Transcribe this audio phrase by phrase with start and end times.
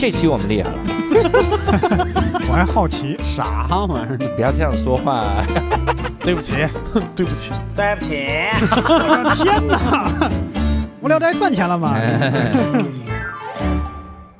[0.00, 0.78] 这期我们厉害了，
[2.48, 4.16] 我还好奇，啥玩意儿？
[4.34, 5.44] 不要这样说话。
[6.20, 6.54] 对不起，
[7.14, 8.16] 对不起，对不起，
[8.62, 10.30] 我的天哪！
[11.02, 11.94] 无聊斋赚钱了吗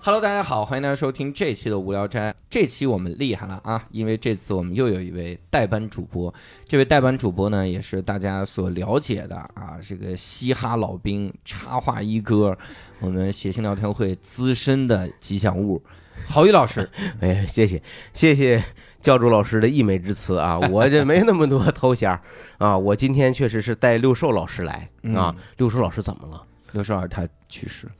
[0.00, 2.34] ？Hello，大家好，欢迎大家收听这期的无聊斋。
[2.50, 6.34] 这期我们厉害了啊，因为这次我们又有一位代班主播。
[6.66, 12.58] 这位代班主播呢，也是大家所了解的啊，这个嘻哈老兵、插画一哥，
[12.98, 15.80] 我们写信聊天会资深的吉祥物，
[16.26, 16.90] 郝宇老师。
[17.22, 17.80] 哎，谢谢
[18.12, 18.60] 谢谢
[19.00, 20.58] 教主老师的溢美之词啊！
[20.68, 22.20] 我这没那么多头衔儿
[22.58, 25.32] 啊，我今天确实是带六兽老师来啊。
[25.56, 26.42] 六兽老师怎么了？
[26.72, 27.92] 刘少尔他去世了，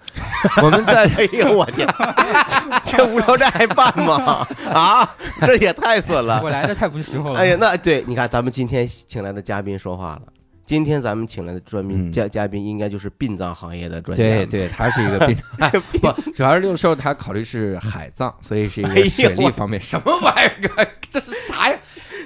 [0.63, 1.87] 我们在 哎呦我天，
[2.87, 4.47] 这无聊斋还办吗？
[4.73, 5.09] 啊，
[5.41, 6.41] 这也太损了！
[6.43, 7.41] 我来的太不是时候了。
[7.41, 10.23] 哎呀，那对，你看咱们今天请来的嘉宾说话了。
[10.71, 14.23] 今天咱们请来的专宾嗯嘉嘉宾应该就是殡葬行业的专家。
[14.23, 15.37] 对对，他是一个病，
[16.01, 19.81] 不，主要是六兽他考虑是海葬，所以是一个水利方面。
[19.81, 20.89] 什么玩意儿？
[21.11, 21.77] 这是啥呀？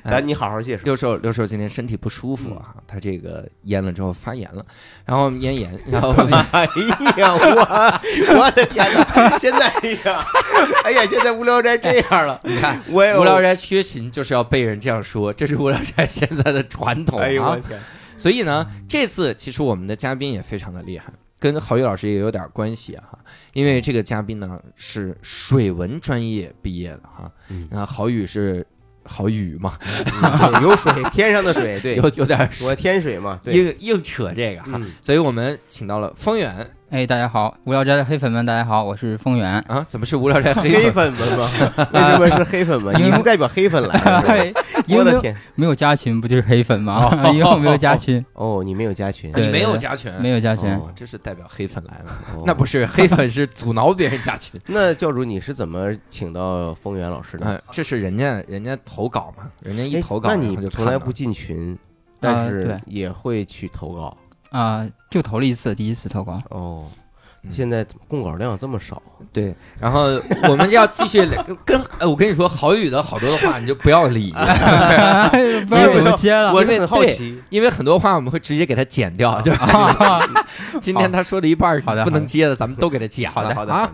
[0.04, 0.82] 咱你好好介绍。
[0.84, 4.62] 六兽六兽今天身体不舒服啊，他这个咽了之后发炎了，
[5.06, 6.10] 然后咽炎， 然后
[6.52, 6.66] 哎
[7.16, 9.38] 呀，我我的天哪！
[9.38, 10.26] 现在哎呀，
[10.84, 17.58] 哎呀，现在无聊斋这样了，你看我也无聊斋缺勤就是要被人这样说，这是无聊斋现在的传统哎呦我啊。
[17.66, 17.80] 天，
[18.16, 23.04] 所以呢，这次其实我们的嘉宾也非常的厉害，跟郝宇老师也有点关系啊，
[23.52, 27.68] 因为这个嘉宾呢是水文专业毕业的哈，嗯。
[27.70, 28.66] 那郝宇是
[29.04, 39.50] 郝雨嘛，对有水，天上的水， 对，有有点我天水嘛，对，硬硬扯这个哈，嗯，所以我们请到了方源哎，大家好，无聊斋的黑粉们，大家好，我是风源。
[39.62, 41.12] 啊，怎么是无聊斋黑黑粉？
[41.14, 41.48] 们吗？
[42.20, 42.94] 为什么是黑粉们？
[42.96, 44.54] 因为你是代表黑粉来
[44.88, 47.08] 我的天，没有加群，不就是黑粉吗？
[47.24, 50.70] 哦因为我没有加群，哦，你没有加群，对你没有加群，没有加群。
[50.74, 52.12] 哦，这是代表黑粉来了。
[52.36, 57.46] 哦那不是黑粉是阻挠别人加群，那教主你是怎么请到风源老师的？
[57.46, 61.76] 嗯，这是人家人家投稿嘛，人家一哎投稿，那你从来不进群，
[62.20, 64.16] 但是也会去投稿
[64.58, 66.40] 啊、就投了一次，第一次投稿。
[66.50, 66.84] 哦。
[66.86, 71.20] 嗯现在供稿量这么少，对，然后我们要继续
[71.62, 74.30] 跟，呃我跟你说，郝宇的好多的话你就不要理，
[75.68, 76.48] 不知道怎么接了。
[76.48, 77.38] 因为我是很好对奇。
[77.50, 79.58] 因为很多话我们会直接给他剪掉， 就 是
[80.80, 83.34] 今天他说的一半儿好的不能接的，咱们都给他剪了。
[83.34, 83.92] 好的，好的，好啊的，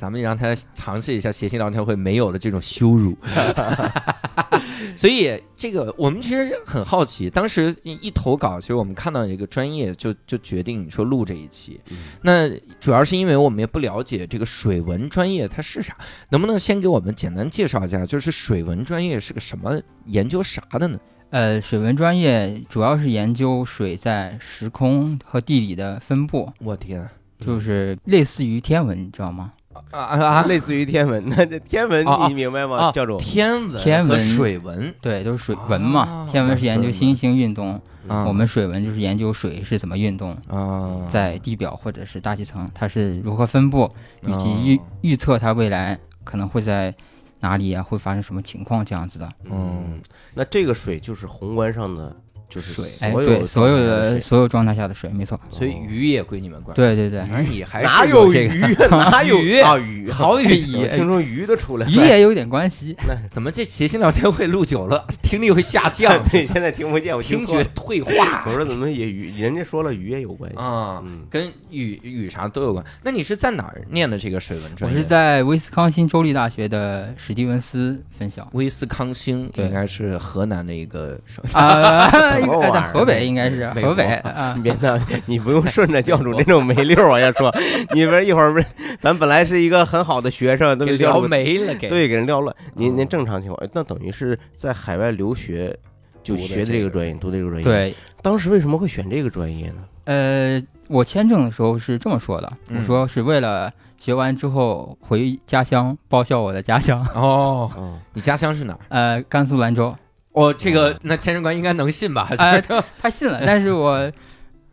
[0.00, 3.14] 咱们让他尝试一下谐星聊天会没有的这种羞辱。
[4.96, 11.78] 所以这个我们其实很好奇，当时一投稿，其实我们看到一个专业就就决定说录这一期。
[11.90, 12.48] 嗯那
[12.80, 15.94] 主要是因为我们也不了解这个水文专业它是啥，
[16.30, 20.98] 能不能先给我们简单介绍一下，就是水文专业是个什么，研究啥的呢？
[21.30, 27.08] 呃，水文专业主要是研究水在时空和地理的分布，我天
[27.38, 29.52] 就是类似于天文，你知道吗？
[29.72, 30.42] 啊啊啊！
[30.46, 32.76] 类似于天文，那这天文你明白吗？
[32.76, 36.00] 啊教主，天文天文水文，对，都是水文嘛。
[36.00, 40.36] 啊天文是研究星星运动，啊我们水文就是研究水是怎么运动。
[40.48, 43.88] 啊在地表或者是大气层，它是如何分布，
[44.22, 46.92] 以及预哦预测它未来可能会在
[47.38, 49.28] 哪里啊，会发生什么情况这样子的。
[49.44, 50.00] 嗯，
[50.34, 52.14] 那这个水就是宏观上的，
[52.50, 55.40] 就是水哎，所有对，所有的所有状态下的水，没错。
[55.50, 56.74] 所以鱼也归你们管。
[56.74, 58.54] 对对对，你还是哪有这个？
[58.54, 58.74] 鱼？
[58.90, 60.10] 哪有鱼啊鱼？
[60.10, 61.92] 好鱼听说鱼都出来了。
[61.92, 62.94] 鱼也有点关系。
[63.30, 66.20] 怎么这谐星聊天会录久了，听力会下降？
[66.30, 67.64] 对，现在听不见，我听觉。
[67.72, 70.58] 退化我说怎么也与人家说了鱼也有关系？
[70.58, 72.84] 啊，嗯，跟雨雨啥都有关。
[73.02, 74.98] 那你是在哪儿念的这个水文我专业？
[74.98, 81.44] 我是在威斯康星州立大学的史蒂文斯分校威斯康星，对应该是河南的一个省。
[81.52, 82.10] 啊，
[82.40, 84.62] 什么玩意儿河北应该是河北啊 你。
[84.62, 87.54] 别闹，你不用顺着教主这种没溜往下说。
[87.92, 88.66] 你不是一会儿不是，
[89.00, 90.96] 咱本来是一个很好的学生，都给
[91.28, 92.54] 没了，给对给人撂乱。
[92.74, 95.76] 您嗯您正常情况，那等于是在海外留学
[96.22, 99.76] 就学的这个专业，读的这个专业。，对，当时为什么会选这个专业呢？
[100.04, 108.80] 呃，我签证的时候是这么说的，嗯我说是为了学完之后回家乡报效我的家乡，哦，哦，你家乡是哪儿？
[108.88, 109.94] 呃，甘肃兰州。
[110.32, 112.28] 哦，这个那签证官应该能信吧？
[112.38, 112.62] 哎
[113.00, 114.10] 他信了， 但是我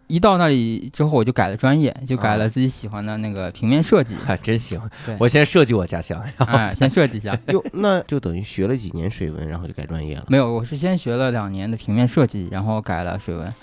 [0.07, 4.15] 一到那里之后，我就改了专业，就改啊了自己喜欢的那个平面设计。
[4.25, 7.38] 还真行对，我先设计我家乡，然后哎，先设计一下。
[7.51, 10.25] 哟，那就等于学了几年水文，然后就改专业了。
[10.27, 13.54] 没有，我是先学了两年的平面设计，然后改了水文。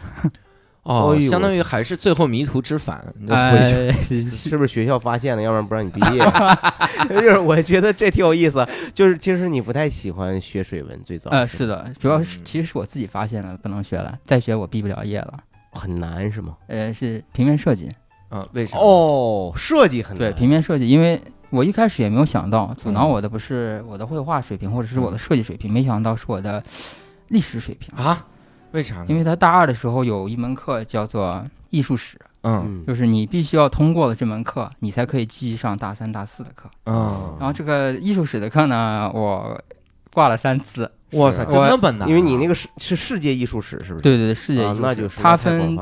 [0.84, 3.88] 哦相当于还是最后迷途知返，你就回去。
[3.88, 3.92] 哎，
[4.30, 6.22] 是不是学校发现了，要不然不让你毕业？
[7.08, 15.38] 就是我觉得这挺有意思，就是其实你不太喜欢学水文，最早呃，是的，主要是嗯其实是我自己发现了不能学了，再学我毕不了业了。
[15.72, 16.54] 很难是吗？
[16.68, 17.90] 呃，是平面设计，
[18.30, 20.30] 嗯，为什么？，哦，设计很难。
[20.30, 21.20] 对平面设计，因为
[21.50, 26.62] 我一开始也没有想到，阻挠嗯我的不是我的绘画水平或者是我的设计水平，没想到是我的
[27.28, 27.92] 历史水平。
[27.96, 28.24] 啊？
[28.74, 29.06] 为啥呢？
[29.08, 36.68] 因为他大二的时候有一门课叫做艺术史，嗯嗯就是你必须要通过了这门课，你才可以继续上大三、大四的课。
[36.86, 39.58] 嗯，然后这个艺术史的课呢，我
[40.12, 40.90] 挂了三次。
[41.12, 42.08] 哇塞，是这那么难啊？
[42.08, 44.02] 因为你那个是是世界艺术史，是不是？
[44.02, 45.78] 对对对，世界艺啊术，史，那就是它分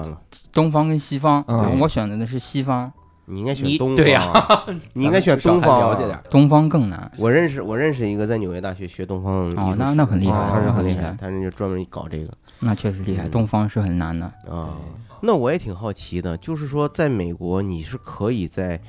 [0.52, 2.92] 东方跟西方，嗯然后我选择的是西方，
[3.24, 4.30] 你应该选东方，对呀
[4.92, 6.20] 你应该选东方了解点。
[6.28, 7.10] 东方更难。
[7.16, 12.28] 我认识我认识一个在纽约大学学东方艺术哦那那很厉害啊他是很厉害他就专门搞这个
[12.62, 14.24] 那确实厉害，嗯东方是很难的。
[14.48, 14.78] 啊。
[15.20, 18.80] 那我也挺好奇的，就是说在美国你是可以在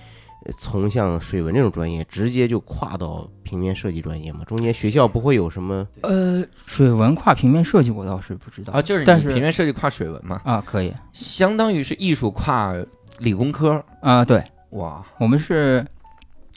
[0.46, 4.44] 呃从像水文这种专业直接就跨到平面设计专业吗？
[4.46, 12.74] 中间学校不会有什么呃，水文跨平面设计我倒是不知道啊，就是但是你平面设计跨水文嘛，啊，可以相当于是艺术跨
[13.20, 13.84] 理工科。
[14.02, 15.86] 啊，对哇，我们是，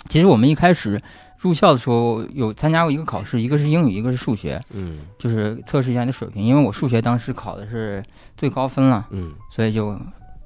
[0.08, 0.98] 其实我们一开始
[1.46, 6.43] 入校的时候有参加过一个考试，一个是英语，一个是数学，嗯就是测试一下你的水平。
[6.43, 8.02] 因为我数学当时考的是
[8.37, 9.96] 最高分了，嗯所以就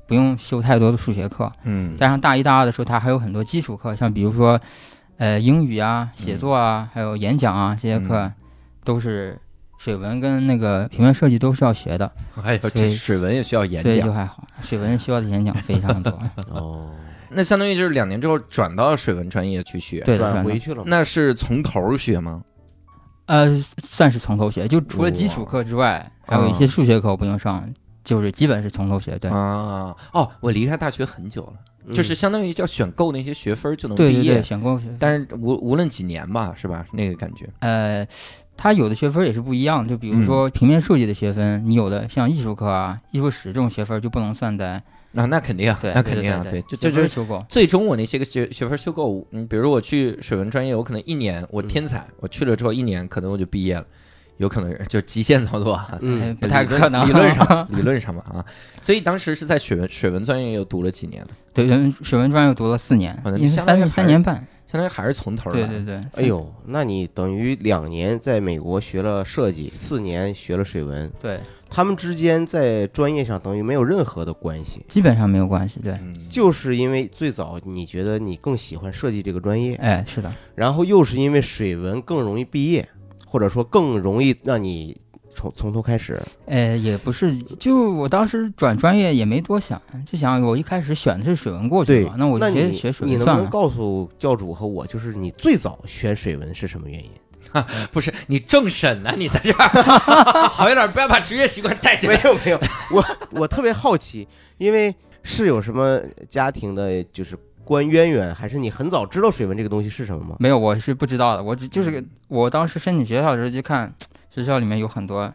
[0.06, 1.50] 不用修太多的数学课。
[1.64, 4.60] 嗯加上大一、大二的时候，它还有很多基础课，像比如说，
[5.16, 8.32] 呃，英语啊、写作啊，还有演讲啊这些课，嗯
[8.84, 9.38] 都是
[9.78, 14.46] 水文跟那个平面设计都是要学的，还有这所以水文也需要演讲所以就，还好。
[14.60, 16.12] 水文需要的演讲非常多，
[16.52, 16.90] 哦，
[17.32, 20.00] 那相当于就是两年之后转到水文专业去学。
[20.00, 20.82] 对，转回去了？
[20.86, 22.42] 那是从头学吗？
[23.26, 27.64] 呃，算是从头学，就除了基础课之外，还有一些数学课我不用上，
[28.02, 29.16] 就是基本是从头学。
[29.18, 31.52] 对，啊，哦，我离开大学很久了，
[31.86, 34.86] 嗯就是相当于叫选够那些学分就能毕业对对对，，选购学。
[34.98, 36.84] 但是无无论几年吧，是吧？
[36.92, 38.04] 那个感觉，呃，
[38.56, 44.82] 它有的学分也是不一样，就比如说平面设计的学分，你有的像艺术课啊、艺术史这种学分就不能算在
[45.12, 47.44] 那那肯定啊，对，那肯定啊，对，就这就是修够。
[47.48, 53.84] 最终我那些个学学分修够，嗯，比如说我去水文专业，我可能一年我天才，我去了之后一年可能我就毕业了，
[54.36, 57.08] 有可能就极限操作嗯 不太可能。
[57.08, 58.44] 理论上 理论上嘛啊，
[58.82, 64.46] 所以当时是在水文水文专业又读了几年了，对，人水文专业读了四年可，能因为三三年半。
[64.70, 65.66] 相当于还是从头来。
[65.66, 65.96] 对对对。
[66.14, 75.78] 哎呦，那你等于两年在美国学了设计，四年学了水文，对，他们之间在专业上等于没有任何的关系，基本上没有关系。
[75.80, 82.86] 对，嗯，就是因为最早你觉得你更喜欢设计这个专业，哎，是的，然后又是因为水文更容易毕业，
[83.24, 85.00] 或者说更容易让你
[85.32, 86.20] 从从头开始。
[86.46, 93.50] 呃，也不是，就我当时转专业也没多想，就想我一开始选的是水文过去对嘛，那我直接学水你能不能文算了。
[93.50, 97.10] 告诉教主和我，就是你最早选水文是什么原因？
[97.92, 99.68] 不是你政审呢，你在这儿
[100.48, 102.16] 好一点，不要把职业习惯带进来。
[102.16, 102.60] 没有没有，
[102.90, 104.26] 我我特别好奇，
[104.58, 110.36] 因为是有什么家庭的，就是关渊源，还是你很早知道水文这个东西是什么吗？
[110.38, 113.92] 没有，我是不知道的，我只就是我当时申请学校的时候就看
[114.30, 115.32] 学校里面有很多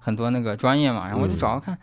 [0.00, 1.78] 很多那个专业嘛，然后我就找找看。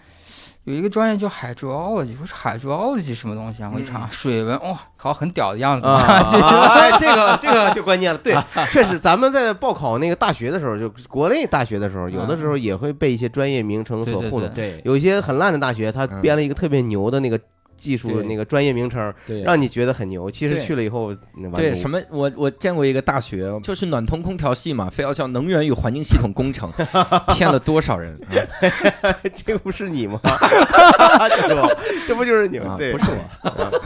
[0.66, 3.72] 有一个专业叫 hydrology，我说 hydrology 什么东西啊？
[3.74, 8.18] 我一查水文，哇，好很屌的样子嗯 啊，哎，这个这个就关键了。
[8.18, 8.36] 对，
[8.72, 14.52] 确实，咱们在报考那个大学的时候，就国内大学的时候，有的时候也会被一些专业名称所糊弄。
[14.56, 17.40] 对有一些很烂的大学，他嗯编了一个特别牛的那个
[17.78, 19.14] 技术那个专业名称，
[19.44, 20.30] 让你觉得很牛。
[20.30, 21.16] 其实去了以后，
[21.56, 22.00] 对什么？
[22.10, 26.72] 我我见过一个大学，就是暖通空调系嘛，非要叫能源与环境系统工程，
[27.36, 29.16] 骗了多少人啊？
[29.34, 30.20] 这个不是你吗？
[30.24, 31.70] 这 不
[32.08, 32.76] 这不就是你啊吗？
[32.78, 33.06] 对，不是
[33.44, 33.82] 我，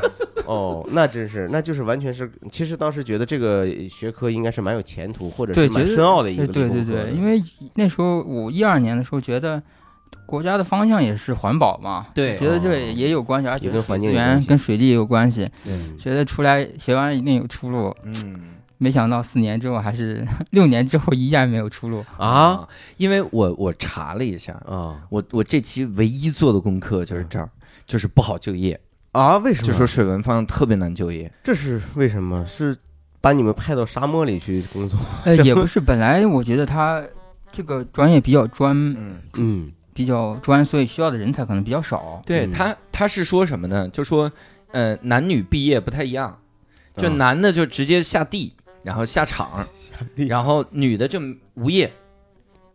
[0.46, 2.32] 哦，那真是，那就是完全是。
[2.52, 7.42] 其实当时觉得这个学科应该是蛮有前途，或者对，是蛮深奥的一个对对对因为
[7.76, 9.62] 那时候我一二年的时候觉得
[10.30, 17.96] 国家的方向也是环保嘛，对觉得这也有关系，而且水资源跟水利也有关系，嗯觉得出来学完一定有出路。
[18.04, 18.42] 嗯
[18.82, 22.06] 没想到四年之后还是 六年之后依然没有出路。
[22.18, 22.66] 啊，
[22.98, 27.50] 因为我我查了一下，啊我我这期唯一做的功课就是这儿，
[27.86, 28.80] 就是不好就业，
[29.12, 29.38] 啊！
[29.40, 29.68] 为什么？
[29.68, 31.30] 就说水文方向特别难就业。
[31.44, 32.46] 这是为什么？
[32.46, 32.78] 是
[33.20, 34.98] 把你们派到沙漠里去工作？
[35.26, 37.04] 呃，也不是，本来我觉得他
[37.52, 42.22] 这个专业比较专，嗯，嗯比较专，所以需要的人才可能比较少。
[42.22, 43.88] 嗯对他他是说什么呢？
[43.90, 44.32] 就说
[44.72, 46.38] 呃男女毕业不太一样，
[46.96, 48.54] 就啊男的就直接下地，
[48.84, 49.68] 然后下场，
[50.16, 51.20] 地然后女的就
[51.56, 51.92] 无业，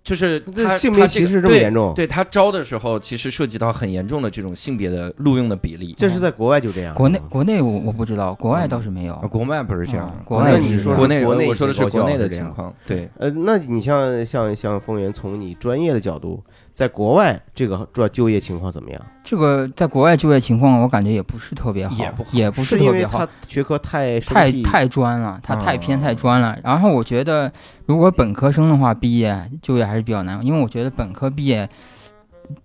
[0.02, 0.42] 就是
[0.78, 1.94] 性别歧视这么严重？
[1.94, 5.94] 对他招的时候，其实涉及到很严重的这种性别的录用的比例。
[5.96, 6.94] 这是在国外就这样。
[6.94, 9.28] 国内啊国内我我不知道，国外倒是没有啊，。
[9.28, 16.42] 国外不是这样嗯，国外你说国内国内我说的是国内的情况，对，呃，那你像像像丰源，从你专业的角度，
[16.74, 19.00] 在国外这个主要就业情况怎么样？
[19.22, 22.30] 这个在国外就业情况，我感觉也不是特别好，也不好。
[22.32, 23.24] 也不是特别好。
[23.24, 26.58] 他，学科太太太专了，它太偏哦太专了。
[26.64, 27.50] 然后我觉得，
[27.86, 31.68] 如果本科生的话，毕业就业还是比较难，因为我觉得本科毕业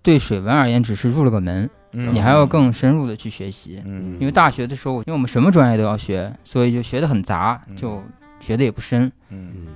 [0.02, 2.12] 对水文而言只是入了个门，嗯。
[2.12, 3.80] 你还要更深入的去学习。
[3.86, 4.16] 嗯。
[4.18, 8.02] 因为大学的时候，因为我们什么专业都要学，所以就学得很杂，就
[8.40, 9.10] 学的也不深，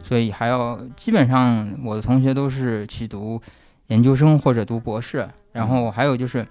[0.03, 3.41] 所以还要基本上我的同学都是去读
[3.89, 6.47] 研究生或者读博士，然后还有就是，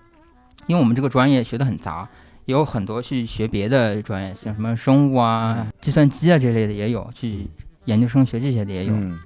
[0.67, 2.07] 因为我们这个专业学的很杂，
[2.45, 7.47] 也有很多去学别的专业，像什么生物啊、计算机啊这类的也有，去
[7.85, 9.19] 研究生学这些的也有，嗯。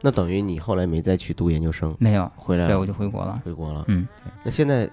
[0.00, 3.42] 那等于你后来没再去读研究生，没有，回来对我就回国了。
[3.44, 3.84] 回国了。
[3.88, 4.06] 嗯，
[4.44, 4.88] 那现在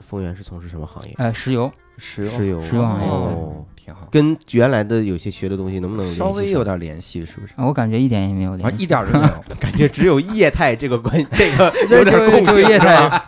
[0.00, 1.14] 丰源是从事什么行业？
[1.18, 2.30] 呃，石油，石油。
[2.32, 3.08] 石油，石油行业。
[3.08, 7.54] 哦，挺好，跟原来的有些学的东西能不能稍微有点联系，是不是？
[7.56, 8.84] 我感觉一点也没有啊，联系。
[8.84, 13.22] 一点儿都没有， 感觉只有液态这个关 这个有点就就共性，液态，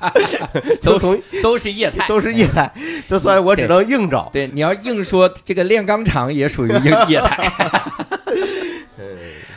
[0.83, 2.07] 都都从都是液 态。
[2.07, 2.71] 都是液态，
[3.09, 4.29] 这所以我只能硬找。
[4.33, 7.51] 对，你要硬说这个炼钢厂也属于液液态。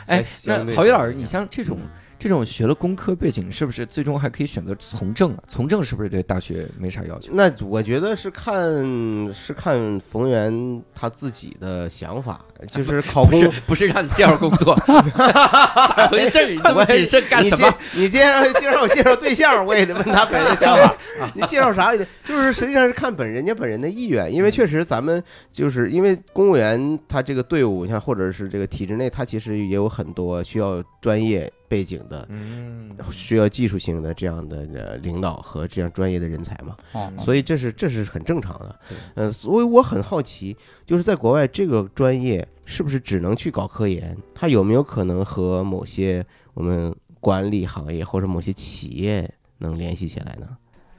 [0.06, 1.78] 哎，那郝宇老师，你像这种
[2.24, 5.42] 这种学了工科背景，是不是最终还可以选择从政啊？
[5.46, 7.30] 从政是不是对大学没啥要求？
[7.34, 16.48] 那我觉得是看是看冯源他自己的想法，就是考公不是不是让你介绍工作， 咋回事儿？
[16.48, 17.70] 你这么谨慎干什么？
[17.92, 20.96] 你介你介绍介绍我介绍对象，我也得问他本人的想法。
[21.34, 32.24] 你介绍啥也得，就是实际上是看本人家本人的意愿，因为确实咱们就是因为公务员他这个队伍，像或者是这个体制内，他其实也有很多需要专业背景的。
[32.30, 38.96] 嗯，需要技术性的这样的呃领导和这样专业的人才嘛，哦，所以这是这是很正常的对。
[39.14, 44.16] 呃，所以我很好奇，就是在国外这个专业是不是只能去搞科研？
[44.32, 49.28] 它有没有可能和某些我们管理行业或者某些企业
[49.58, 50.46] 能联系起来呢？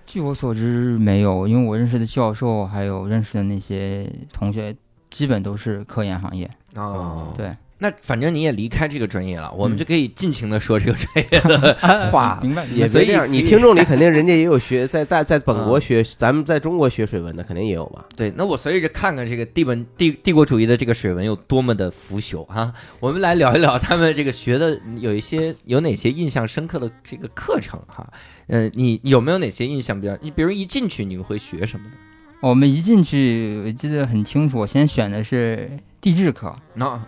[0.05, 4.75] 据我所知没有，因为我认识的教授还有认识的那些同学，
[5.09, 6.49] 基本都是科研行业。
[6.75, 11.73] 哦，对，那反正你也离开这个专业了，我们嗯就可以尽情的说这个专业的
[12.09, 12.39] 话。
[12.43, 12.65] 明白？
[12.87, 18.05] 所以也别这样，你听众里 肯定人家也有学在在在本国嗯学，咱们在中国学水文的肯定也有吧？
[18.15, 22.73] 对，那我所以就看看这个帝文帝帝国主义的这个水文有多么的腐朽啊！
[23.01, 28.07] 我们来聊一聊他们这个学的有一些有哪些印象深刻的这个课程哈。
[28.47, 30.17] 嗯、你有没有哪些印象比较？
[30.21, 31.91] 你比如一进去你们会学什么的？
[32.41, 37.01] 我们一进去，我记得很清楚，我先选的是地质课，那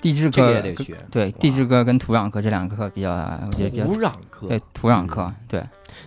[0.00, 0.96] 地质这个也得学。
[1.10, 5.62] 对地质课跟土壤课这两个课比较，我觉得比较土壤课对土壤课，对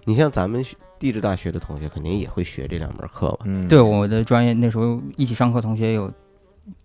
[0.05, 3.39] 你像咱们学地质大学的同学，肯定也会学这两门课吧？
[3.45, 6.12] 嗯，对，我的专业那时候一起上课同学有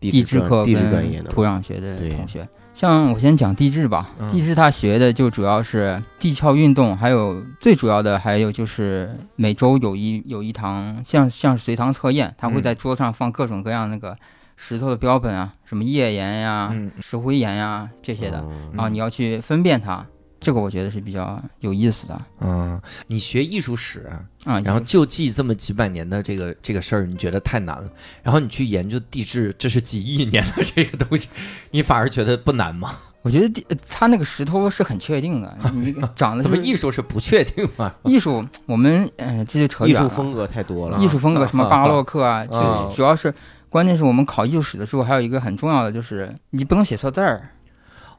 [0.00, 2.48] 地地质课地质专业的跟土壤学的同学。
[2.72, 14.14] 像我先讲地质吧，嗯地质他学的就主要是地壳运动，还有最主要的还有就是每周有一有一堂像像随堂测验，他会嗯在桌上放各种各样那个
[14.56, 20.04] 石头的标本啊，什么页岩呀、嗯石灰岩呀这些的嗯啊，你要去分辨它，
[20.40, 24.60] 这个我觉得是比较有意思的嗯，你学艺术史啊，啊。
[24.60, 27.88] 然后就记这么几百年的这个这个事儿，你觉得太难了。
[28.22, 31.28] 然后你去研究地质，这是几亿年的这个东西，
[31.70, 32.96] 你反而觉得不难吗？
[33.22, 37.92] 我觉得地它那个石头是很确定的，你 长得怎么艺术是不确定吗？
[38.04, 40.06] 艺术，我们呃这就扯艺远了。
[40.06, 41.08] 艺术风格太多了艺。
[41.08, 43.34] 术风格，什么巴洛克啊，啊就主要是
[43.76, 47.47] 关键是我们考艺术史的时候，还有一个很重要的就是你不能写错字儿。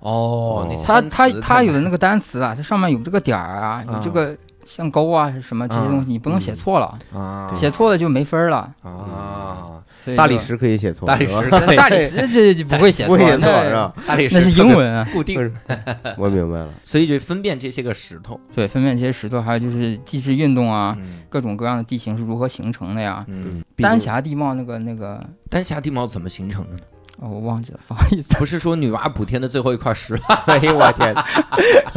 [0.02, 4.38] 哦，你它它它有的那个单词啊，它上面有这个点儿啊，有这个
[4.68, 6.96] 像勾啊是什么这些东西，你不能写错了，
[7.56, 8.72] 写错了就没分儿了。
[8.84, 13.94] 啊，所以大理石可以写错，大理石大理石这就不会写错， 不会写错是吧？
[14.08, 15.06] 大理石那是英文啊。
[15.12, 15.38] 固定，
[16.18, 16.70] 我明白了。
[16.82, 18.40] 所以就分辨这些个石头。
[18.56, 23.26] 对，分辨这些石头，还有就是地质运动啊，嗯各种各样的地形是如何形成的呀？
[23.28, 26.80] 嗯，丹霞地貌那个那个，丹霞地貌怎么形成的呢？
[27.20, 28.34] 哦，我忘记了， 不好意思。
[28.36, 30.36] 不是说女娲补天的最后一块石吗？
[30.46, 31.16] 哎呦我天！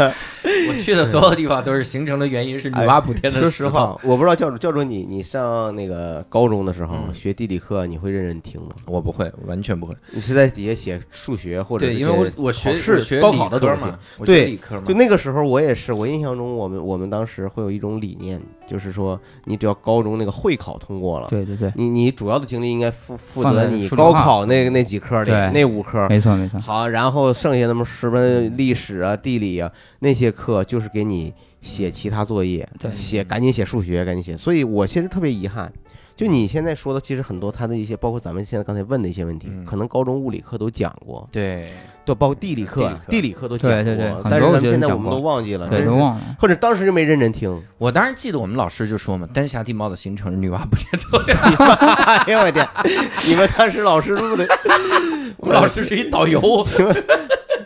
[0.68, 3.42] 我去的所有地方都是形成的原因是女娲补天的石头。
[3.42, 8.70] 说实话，我不知道教主教主你你上那个高中的时候嗯学地理课，你会认真听吗？
[8.86, 9.94] 我不会，完全不会。
[10.10, 26.08] 你是在底下写数学或者对，因为我我学是学高考的理科东西嘛，对理科嘛，就那个时候我也是，我印象中我们我们当时会有一种理念，就是说你只要高中那个会考通过了，对对对，你你主要的精力应该负负责你高考那那几科里对那五科。
[26.08, 26.60] 没错没错。
[26.60, 34.38] 好，然后剩下那么什么历史啊、地理啊那些课，就是给你写其他作业，对写赶紧写数学，赶紧写。
[34.38, 35.72] 所以我其实特别遗憾，
[36.14, 41.70] 就你现在说的，其实很多他的一些，包括咱们现在刚才问的一些问题，嗯可能高中物理课都讲过，对，
[42.10, 46.20] 都包括地理课，地理课都讲过，对对对但是咱们现在我们都忘记了，对，真是都忘了。
[46.40, 47.62] 或者当时就没认真听。
[47.78, 50.88] 我当时记得我们老师就说嘛，丹霞地貌的形成是女娲补天。
[52.26, 52.68] 哎呦我天！
[53.28, 54.44] 你们当时老师录的，
[55.36, 56.40] 我们老师是一导游。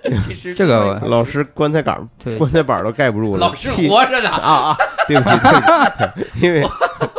[0.26, 3.40] 其实这个老师棺材杆儿、对棺材板都盖不住了。
[3.40, 4.76] 老师活着呢，啊啊！
[5.08, 6.62] 对不起，对不起，因为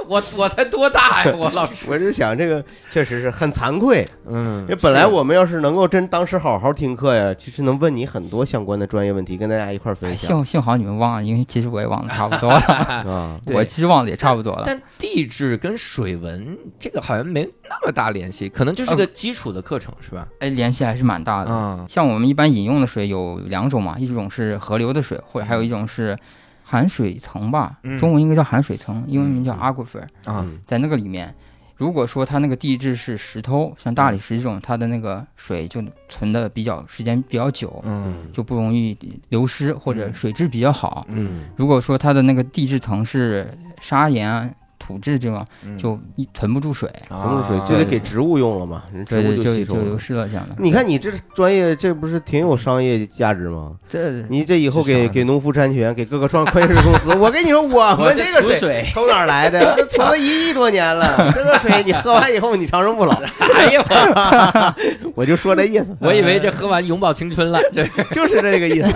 [0.08, 1.86] 我我才多大呀，我老师。
[1.90, 14.64] 我就想这个确实是很惭愧，嗯因为本来我们要是能够真当时好好听课呀，其实能问你很多相关的专业问题，跟大家一块分享幸幸好你们忘了，因为其实我也忘得差不多了， 我其实忘得也差不多了。
[14.66, 20.28] 但地质跟水文这个好像没那么大联系，可能就是个基础的课程，是吧？
[20.40, 21.52] 哎，联系还是蛮大的。
[21.52, 26.18] 嗯，像我们一般饮用的水有两种嘛，一种是河流的水，或者还有一种是
[26.64, 31.34] 含水层吧，嗯中文应该叫含水层，英文名叫嗯 aquifer，啊嗯在那个里面。
[31.78, 38.28] 如果说它那个地质是石头，像大理石这种，它的那个水就存的比较时间比较久，嗯。
[38.32, 38.98] 就不容易
[39.30, 41.06] 流失，或者水质比较好。
[41.10, 41.50] 嗯。
[41.56, 43.48] 如果说它的那个地质层是
[43.82, 44.50] 砂岩啊、
[44.86, 49.80] 土质这种，嗯就一存不住水，存不住水啊就得给植物用了嘛，人植对对，物就吸收了。
[49.82, 50.56] 就流失了这样的。
[50.60, 53.72] 你看你这专业，这不是挺有商业价值吗？
[53.88, 59.74] 这你这以后给给农夫山泉，给各个创矿泉水公司， 我跟你说，我我们这个水从哪来的？
[59.78, 63.16] 这存了一亿多年了，这个水你喝完以后你长生不老。
[63.56, 68.94] 哎呀，我 我就说这意思，我以为这喝完永葆青春了，这就是这个意思。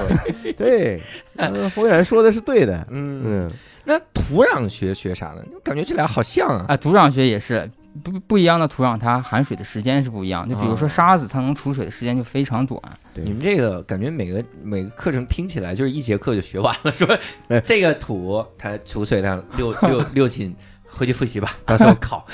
[0.58, 1.02] 对，
[1.48, 2.86] 呃服务员说的是对的。
[2.92, 3.52] 嗯，嗯，
[3.86, 5.42] 那土壤学学啥呢？
[5.64, 6.66] 感觉这俩好像啊。
[6.68, 7.70] 啊，土壤学也是
[8.04, 10.48] 不不一样的土壤，它含水的时间是不一样。
[10.48, 12.82] 就比如说啊沙子，它能储水的时间就非常短。
[13.14, 17.08] 对你们这个感觉每个每个课程听起来就是一节课就学完了，说
[17.50, 20.56] 哎这个土它储水量六六六斤，
[20.86, 22.26] 回去复习吧，到时候考。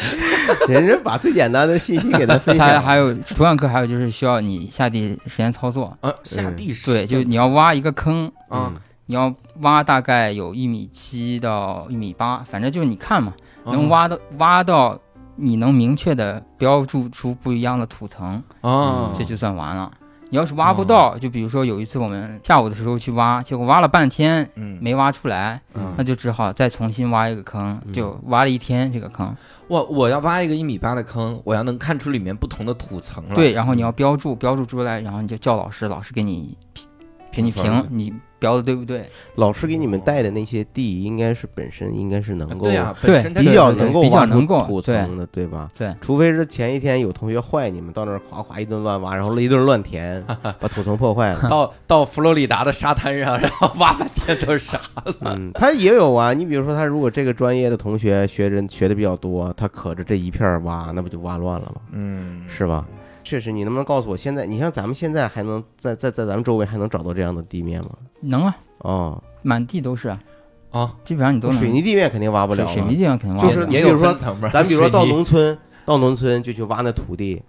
[0.67, 2.67] 人家把最简单的信息给他分享。
[2.67, 5.97] 它还有土壤课，还有就是需要你下地实验操作。
[6.01, 8.71] 啊，下地是对，就你要挖一个坑，啊，
[9.05, 13.33] 你要挖大概有一米七到一米八，反正就是你看嘛，
[13.63, 14.99] 啊能挖到挖到
[15.35, 19.91] 你能明确的标注出不一样的土层，啊，这就算完了。
[20.31, 24.77] 你要是挖不到，就比如说有一次我们下午的时候去挖，结果挖了半天嗯。
[24.81, 25.93] 没挖出来，嗯。
[25.95, 27.93] 那就只好再重新挖一个坑，嗯。
[27.93, 29.33] 就挖了一天这个坑。
[29.67, 33.35] 我我要挖一个一米八的坑，我要能看出里面不同的土层了。
[33.35, 36.87] 对，然后你要标注，标注出来，然后你就叫老师，老师给你评
[37.31, 39.05] 给你评评，你标的对不对？
[39.35, 45.67] 老师给你们带的那些地，应该是本身应该是能够对呀，本身比较能够比较挖出能够土层的，对吧？
[45.77, 50.23] 对，除非是前一天有同学坏你们，到那儿哗哗一顿乱挖，然后一顿乱填，
[50.59, 51.47] 把土层破坏了。
[51.49, 55.15] 到到佛罗里达的沙滩上，然后挖半天都是沙子。
[55.21, 56.33] 嗯，他也有啊。
[56.33, 61.81] 你比如说，他如果这个专业的同学学人学的比较多，他可着这一片挖，那不就挖乱了吗？
[61.91, 62.85] 嗯，是吧？
[63.25, 67.89] 确实，你能不能告诉我，现在你像咱们现在还能在在在咱们周围还能找到这样的地面吗？
[68.21, 70.21] 能啊，哦，满地都是啊，
[70.69, 71.57] 啊，基本上你都能。
[71.57, 72.71] 水泥地面肯定挖不了了。
[72.71, 77.41] 水水泥地面肯定挖就不了就是你比如说也有分层吧咱比如说到农村，到农村就去挖那土地，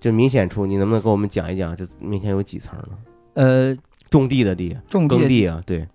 [0.00, 2.98] 就明显处，你能不能给我们讲一讲，这明显有几层呢？
[3.34, 3.76] 呃
[4.10, 5.86] 种地的地，种耕地啊，对，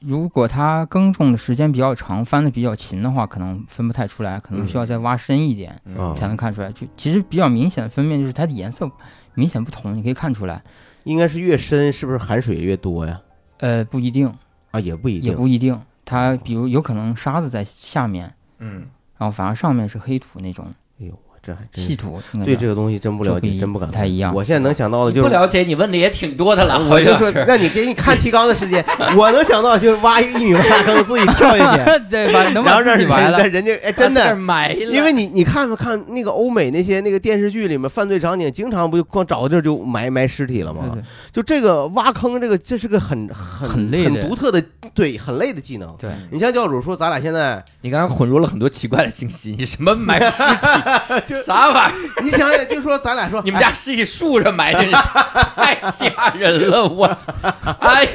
[0.00, 6.70] 如果它耕种的时间比较长，翻的比较勤的话，可能分不太出来，可能需要再挖深一点啊才能看出来。
[6.72, 8.90] 就其实比较明显的分辨就是它的颜色
[9.34, 10.62] 明显不同，你可以看出来。
[11.04, 13.20] 应该是越深，是不是含水越多呀？
[13.58, 14.32] 呃，不一定，
[14.70, 15.36] 啊，也不一也定。
[15.36, 15.80] 不一定。
[16.04, 20.66] 它比如有可能沙子在下面，嗯，然后反而上面是黑土那种
[21.00, 25.22] 哎呦，这还真是细土，应该叫对这个东西真不了解，真不敢不太一样我现在能想到的就是。
[25.22, 26.76] 不了解，你问的也挺多的了。
[26.90, 28.84] 我就说是，让你给你看提纲的时间，
[29.16, 32.42] 我能想到就是挖一个一米八大坑，自己跳下去，对吧？
[32.50, 33.48] 能然后把让人自己埋了。
[33.48, 40.98] 人家哎，真的，埋了，因为你你看没看那个欧美那些那个电视剧里面犯罪场景，经常不就光找个地儿就埋埋尸体了吗？
[41.32, 44.60] 就这个挖坑，这个这是个很很很独特的，
[44.94, 45.94] 对，很累的技能。
[45.98, 52.22] 对，你像教主说，咱俩现在，你刚刚混入了很多奇怪的信息，你什么埋尸体 就啥玩意儿？
[52.22, 54.92] 你想想，就说咱俩说，你们家是一树上埋的，你
[55.56, 56.86] 太吓人了！
[56.86, 57.32] 我操！
[57.80, 58.08] 哎，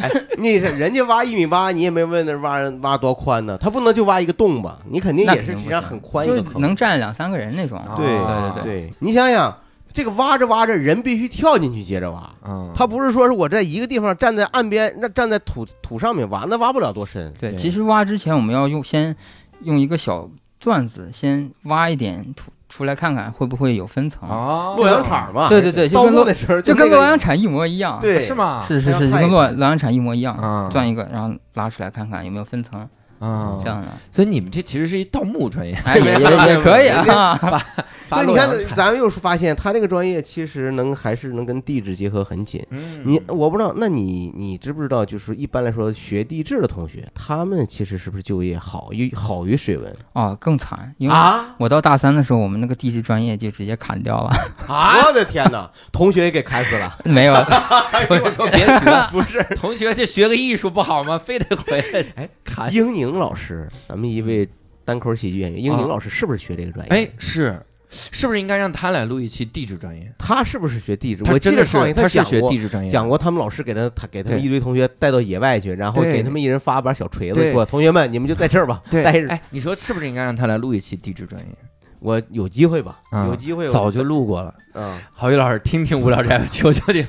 [0.00, 4.78] 哎，你是人家挖一米八，你也没问那挖挖多宽呢，他不能就挖一个洞吧？
[4.88, 6.60] 你肯定也是实际上很宽一就个坑。
[6.60, 7.78] 能站两三个人那种。
[7.78, 9.56] 啊对对对对，你想想，
[9.92, 12.30] 这个挖着挖着，人必须跳进去接着挖。
[12.46, 17.32] 嗯，他不是说是我在一个地方站在岸边，那站在土土上面挖，那挖不了多深。
[17.40, 19.14] 对，其实挖之前我们要用先
[19.62, 20.28] 用一个小
[20.60, 24.28] 钻子先挖一点土出来看看会不会有分层。
[24.28, 27.98] 啊，洛阳铲嘛，对对对就跟洛墓的时候就跟个洛阳铲一模一样。
[28.00, 28.60] 对是吗？
[28.60, 32.80] 是是是，就跟洛洛阳铲一模一样，嗯钻一个，然后拉出来看看有没有分层，
[33.18, 33.88] 啊这样的。
[34.10, 37.34] 所以你们这其实是一盗墓专业，哎，也也也可以啊。
[37.40, 37.62] 发
[38.08, 42.64] 所以你看咱们又是发现他这个专业其实能还是能跟地质结合很紧。
[42.70, 45.04] 嗯你我不知道，那你你知不知道？
[45.04, 51.54] 就是一般来说，学地质的同学，他们其实是不是就业好于好于水文哦，更惨，因为啊？
[51.58, 54.30] 我到大三的时候，我们那个地质专业就直接砍掉了，
[54.66, 56.98] 啊，我的天哪，同学也给砍死了。
[57.04, 57.34] 没有，
[58.06, 61.18] 同学说别学， 不是，同学就学个艺术不好吗？
[61.18, 62.72] 非得回来哎砍。
[62.72, 64.48] 英宁老师，咱们一位
[64.84, 66.90] 单口喜剧演员，英宁老师是不是学这个专业？
[66.92, 67.60] 哎，是，
[67.90, 70.12] 是不是应该让他来录一期地质专业？
[70.18, 71.22] 他是不是学地质？
[71.24, 79.28] 他我记得上一他是学地质专业，讲过，他们老师给他他给他们一堆同学带到野外去，然后给他们一人发把小锤子，说：“同学们，你们就在这儿吧，待着。
[79.28, 81.48] 哎，你说是不是应该让他来录一期地质专业？
[82.00, 83.00] 我有机会吧？
[83.10, 84.54] 啊有机会早就录过了。
[84.74, 87.08] 嗯，郝宇老师，听听无聊斋，求求你了。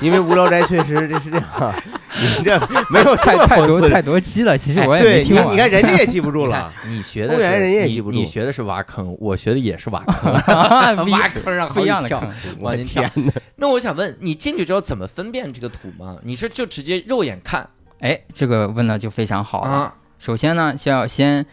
[0.00, 1.76] 因为无聊斋确实这是这样啊，
[2.18, 2.58] 你 这
[2.90, 10.32] 没有这么讽刺人太多太多鸡了，其实我也没听你看人家也记不住了， 你学的是人也记不住你你学的是挖坑，我学的也是挖坑，
[11.10, 12.30] 挖坑让不一样的跳坑。
[12.58, 13.10] 我的天。
[13.14, 13.32] 哪！
[13.56, 16.16] 那我想问，你进去之后怎么分辨这个土吗？
[16.22, 17.68] 你是就直接肉眼看
[18.00, 19.70] 哎，这个问的就非常好了。
[19.70, 21.46] 啊首先呢，先要先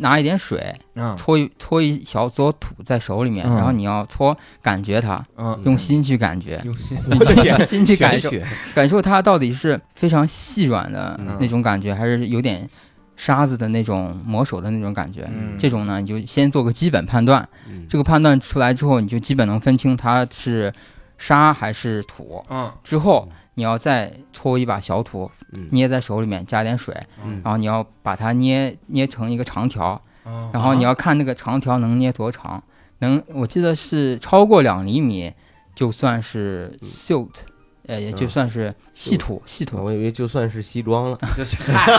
[0.00, 3.54] 拿一点水，嗯搓一搓一小撮土在手里面，嗯。
[3.54, 6.98] 然后你要搓，感觉它，嗯，用心去感觉，用心。
[7.44, 8.30] 用心去感受，
[8.74, 11.36] 感受它到底是非常细软的嗯。
[11.40, 12.68] 那种感觉，还是有点
[13.16, 15.28] 沙子的那种磨手的那种感觉。
[15.32, 15.56] 嗯。
[15.58, 17.48] 这种呢，你就先做个基本判断。
[17.68, 17.86] 嗯。
[17.88, 20.72] 这个判断出来之后，你就基本能分清它是
[21.18, 22.44] 沙还是土。
[22.48, 22.70] 嗯。
[22.82, 23.28] 之后
[23.60, 25.68] 你要再搓一把小土，嗯。
[25.70, 27.42] 捏在手里面，加点水，嗯。
[27.44, 30.48] 然后你要把它捏捏成一个长条，哦。
[30.50, 32.62] 然后你要看那个长条能捏多长，
[33.00, 35.30] 能我记得是超过两厘米，
[35.74, 37.28] 就算是 silt，
[37.86, 39.76] 呃，也就算是细土，细土。
[39.76, 41.18] 我以为就算是西装了。
[41.36, 41.92] 就是嗨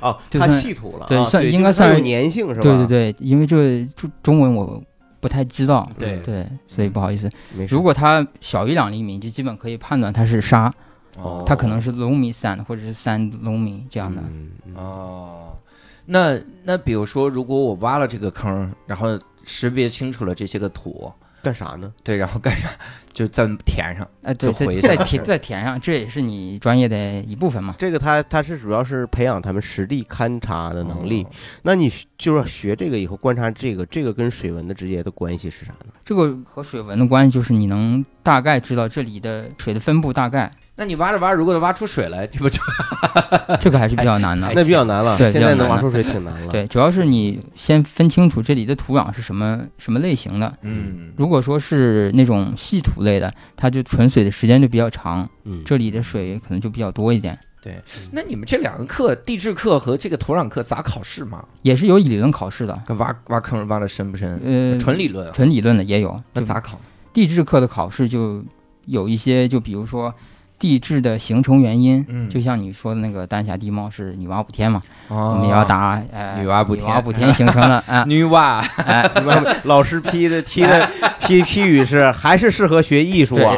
[0.00, 2.62] 哦，它就算稀土了啊，对算应该算是粘性是吧？
[2.62, 4.80] 对对对，因为这中中文我
[5.20, 7.30] 不太知道，对对，所以不好意思。
[7.68, 10.72] 如果它小于两厘米，就基本可以判断它是沙，
[11.16, 14.22] 哦它可能是 loamy sand 或者是 sand loamy 这样的。
[14.74, 15.56] 哦，
[16.06, 21.92] 那那比如说，如果我挖了这个坑，然后识别清楚了这些个土，干啥呢？
[22.04, 22.68] 对，然后干啥？
[23.18, 24.08] 就在填上。
[24.22, 27.74] 哎，对，就回在去了在填在填上，这也是你专业的一部分嘛。
[27.78, 31.24] 这个它它是主要是培养他们实地勘察的能力。
[31.24, 31.30] 哦
[31.62, 35.92] 那你就是学这个以后观察这个，这个跟水文的直接的关系是啥呢？
[36.04, 42.60] 这个和水文的关系就是你能大概知道这里的水的分布大概，那你挖着挖，如果挖出水来，这不就
[43.60, 44.52] 这个还是比较难的哎。
[44.54, 46.52] 那比较难了，对现在能挖出水挺难了。
[46.52, 50.56] 对，主要是你先分清楚这里的土壤是什么什么类型的。
[50.62, 57.36] 嗯如果说是那种细土类的，它就存水的时间就比较长，嗯，这里的水可能就比较多一点。
[57.60, 57.76] 对
[58.12, 61.44] 那你们这两个课，地质课和这个土壤课咋考试嘛？
[61.62, 64.40] 也是有理论考试的，跟挖挖坑挖的深不深？
[64.44, 65.32] 呃，纯理论啊。
[65.34, 66.22] 纯理论的也有。
[66.34, 66.80] 那咋考？
[67.12, 68.44] 地质课的考试就
[68.86, 70.14] 有一些，就比如说
[70.58, 78.58] 地质的形成原因，嗯就像你说的那个丹霞地貌是女娲补天嘛，哦我们要答呃女娲补天女娲补天形成了 啊，女娲。
[78.84, 79.08] 哎，
[79.64, 80.88] 老师批的批的
[81.20, 83.54] 批批语是还是适合学艺术，啊？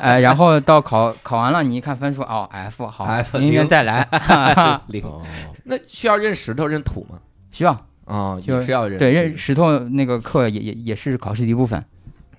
[0.00, 5.02] 哎，然后到考考完了，你一看分数，哦，F 好 F，明年再来，哈 哈零。
[5.04, 5.22] 哦，
[5.64, 7.18] 那需要认石头认土吗？
[7.52, 8.98] 需要哦，就也是要认。
[8.98, 9.36] 对认。
[9.38, 11.84] 石头那个课也也也是考试的一部分，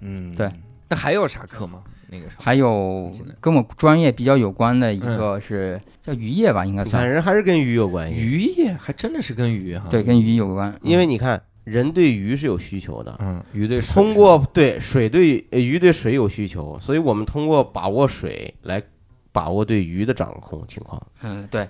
[0.02, 0.52] 嗯，对。
[0.90, 1.80] 那还有啥课吗？
[2.14, 9.88] 那个时候还有跟我专业比较有关的一个是叫渔业吧，应该算人还是跟鱼有关系，渔业还真的是跟鱼哈。
[9.90, 13.18] 对，跟鱼有关，因为你看人对鱼是有需求的。
[13.20, 18.82] 嗯，鱼对水通过对水对呃鱼对水有需求，所以我们通过把握水来
[19.32, 21.02] 把握对鱼的掌控情况。
[21.24, 21.68] 嗯，对，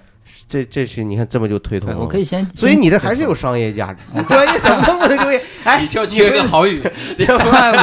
[0.47, 1.97] 这这是你看这么就推通，了。
[1.97, 5.41] 我可以先，所以你这还是有商业价值，专业怎么能不能就业？
[5.63, 6.81] 哎，你就缺个好语。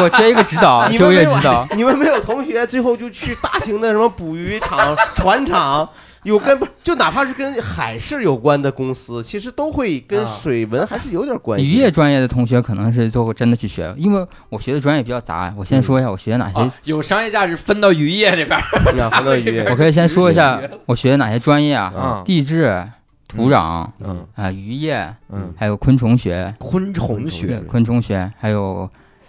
[0.03, 1.69] 我缺一个指导，就你们没有业指导。
[1.75, 5.89] 你们没有同学最后就去大型的什么捕鱼场、船厂，
[6.25, 11.65] 有跟不就哪怕是跟海事有关的公司，其实都会跟啊水文还是有点关系。
[11.65, 15.53] 渔业专业的同学可能是最后真的去学，因为我学的专业比较杂。
[15.57, 18.63] 我先说一下我学的哪些，啊有商业价值分到渔业那边儿。
[18.95, 22.87] 那分到 渔业我可以先说一下我学的哪些专业啊，啊，地质、
[23.27, 28.89] 土壤嗯啊、渔业，嗯，还有昆虫学、昆虫学昆虫学，还有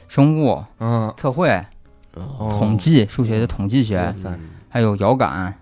[0.10, 1.49] 生物、嗯，测绘、
[2.15, 4.13] 哦统计、数学的统计学
[4.67, 5.54] 还有遥感、哦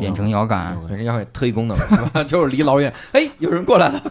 [0.00, 0.78] 远程遥感。
[0.88, 2.24] 远程遥感特异功能 是吧？
[2.24, 4.02] 就是离老远，哎，有人过来了。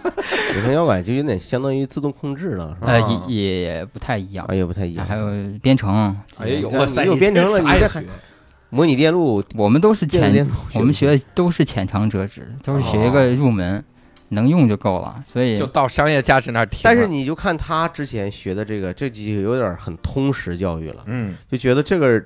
[0.54, 2.92] 远程遥感就有点相当于自动控制了，是吧？
[2.92, 5.06] 呃，啊也也不太一样啊，，也不太一样。
[5.06, 5.28] 还有
[5.62, 8.12] 编程，哎呦，你哇塞，你有编程了你这还这啥也学
[8.70, 13.82] 模拟电路，我们都是浅，我们学的都是浅尝辄止，都是学一个入门，
[14.30, 15.24] 能用就够了。
[15.26, 16.82] 所以就到商业价值那儿停。
[16.84, 22.22] 但是你就看他之前学的这个，这就有点很通识教育了，嗯，就觉得这个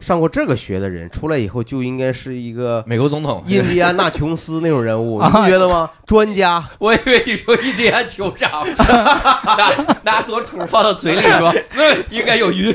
[0.00, 5.90] 上过这个学的人出来以后就应该是一个美国总统，印第安纳琼斯那种人物，啊 你不觉得吗？
[6.06, 12.72] 专家，我以为你说印第安酋长， 拿拿左土放到嘴里说， 那，应该有鱼。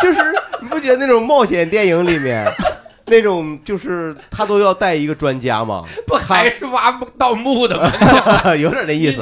[0.00, 0.20] 就是
[0.60, 2.44] 你不觉得那种冒险电影里面
[3.12, 5.84] 那种就是他都要带一个专家嘛？
[6.08, 7.92] 不还是挖盗墓的吗？
[8.56, 9.20] 有点那意思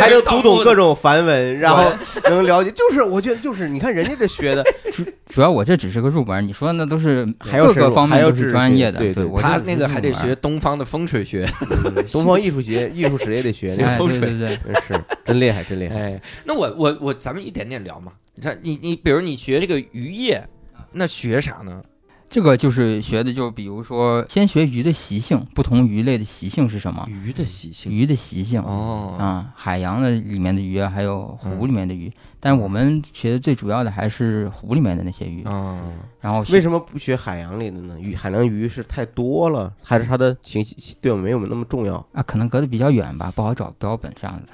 [0.00, 1.92] 还能读懂各种梵文，然后
[2.24, 8.98] 能了解，就是我觉得就是你看人家这学的， 主主要我这只是个入门，你说的那都是各个方面都是专业的。
[8.98, 11.48] 对对他那个还得学东方的风水学。
[12.10, 15.94] 东方艺术学、艺术史也得学，那哎，风水对对对，是真厉害，真厉害。
[15.94, 18.12] 哎，那我我我，咱们一点点聊嘛。
[18.34, 20.44] 你看，你你比如你学这个渔业，
[20.92, 21.80] 那学啥呢？
[22.34, 27.06] 这个就是学的，就比如说先学鱼的习性，不同鱼类的习性是什么？
[27.08, 32.12] 鱼的习性鱼的习性哦，啊，海洋的里面的鱼啊，还有嗯湖里面的鱼。
[32.40, 35.44] 但是我们学的最主要的还是湖里面的那些鱼。
[35.44, 35.78] 哦，
[36.20, 37.96] 然后为什么不学海洋里的呢？
[38.00, 40.60] 鱼海洋鱼是太多了，还是它的形
[41.00, 42.04] 对我们没有那么重要？
[42.12, 42.20] 啊？
[42.24, 44.52] 可能隔得比较远吧，不好找标本这样子。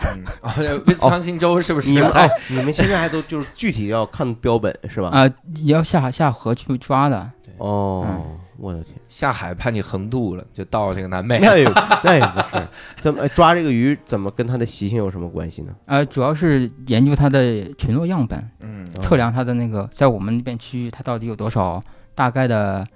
[0.87, 1.89] 威斯康星州是不是？
[1.89, 5.09] 你们在哦，你们现在还都就是具体要看标本是吧？
[5.17, 7.31] 啊，也要下下河去抓的。
[7.61, 11.39] 哦嗯，我的天，下海怕你横渡了，就到这个南美。
[11.41, 11.65] 那也
[12.03, 12.69] 那也不是，
[13.01, 15.73] 怎么哎抓这个鱼怎么跟它的习性有什么关系呢？
[15.87, 21.83] 呃，主要是研究它的群落样本，嗯哦测量它的那个在我们那边区域它到底有多少
[22.15, 22.87] 大概的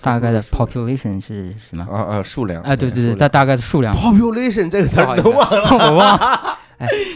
[0.00, 1.84] 大概的 population 是什么？
[1.90, 3.94] 啊啊，数量哎，对对对，它大概的数量。
[3.94, 5.90] population 这个词儿不好意思能忘了？
[5.90, 6.58] 我忘了，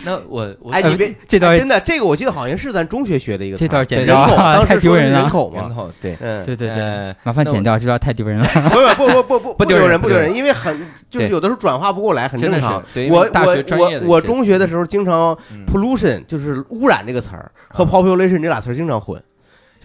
[0.05, 8.47] 那我我哎，你别这段哎真的这个我记得好像是咱中学学的一个这段剪人口，当时丢人了人口嘛，人口对，嗯，对对对，呃麻烦剪掉，这段太丢人了。
[8.97, 13.17] 不不不不不不丢人人不丢人，不丢人因为很就是有的时候转化不过来，很真的是正常。
[13.17, 19.23] 我大学专业的我我中学的时候经常嗯 pollution 就是污染这个词儿和啊 population 这俩词儿经常混，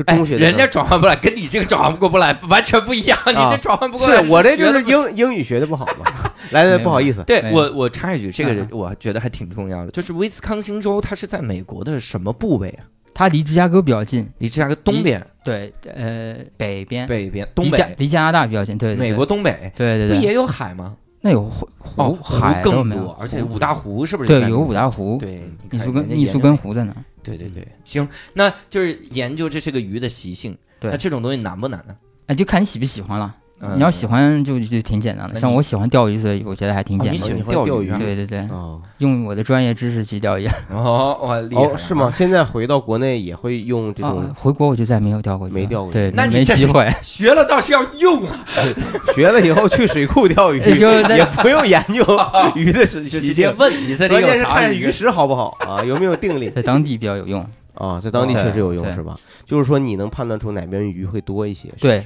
[0.05, 3.17] 中学人家转换不来，跟你这个转换过不过来， 完全不一样。
[3.27, 6.31] 你啊这转换不过来，是我这就是英英语学的不好嘛。
[6.51, 8.67] 来来，不好意思，对我，我插一句，这个嗯。
[8.71, 12.85] 我觉得还挺重要的，就是威斯康星州，它是在美国的什么部位啊？
[13.13, 20.95] 它离芝加哥比较近，离芝加哥东边、对，呃，北边，北边、东北，离加离加拿大比较近，对对对，美国东北，对对对，不也有海吗？
[21.21, 24.27] 那有湖哦，湖海都更没有多，而且五大湖是不是？
[24.27, 24.73] 对有五。
[24.73, 27.03] 大湖，对，密苏根你看人家密苏根研究湖在哪儿？
[27.21, 30.57] 对对对，行，那就是研究这是个鱼的习性。
[30.79, 31.95] 对那这种东西难不难呢？
[32.27, 33.35] 哎，就看你喜不喜欢了。
[33.61, 37.45] 嗯你要喜欢就就挺简单的，像我喜欢钓鱼，所以我觉得还挺哦你喜简单的。
[37.53, 37.97] 欢钓鱼啊？
[37.99, 40.47] 对对对，哦用我的专业知识去钓鱼。
[40.71, 42.09] 哦，哇，厉害了哦，是吗？？
[42.15, 46.89] 现在回到国内也会用这啊种，回国我就再没有钓过鱼，没钓过鱼对，那你没机会。
[47.03, 48.45] 学了倒是要用啊！
[49.13, 52.01] 学了以后去水库钓鱼， 也不用研究
[52.55, 54.91] 鱼的直，接问你这里关有键是看鱼鱼？
[54.91, 57.45] 食好不好啊，有没有定力在当地比较有用。
[57.75, 57.99] 啊？
[58.03, 59.15] 在当地确实有用是吧？
[59.45, 62.05] 就是说你能判断出哪边鱼会多一些，对，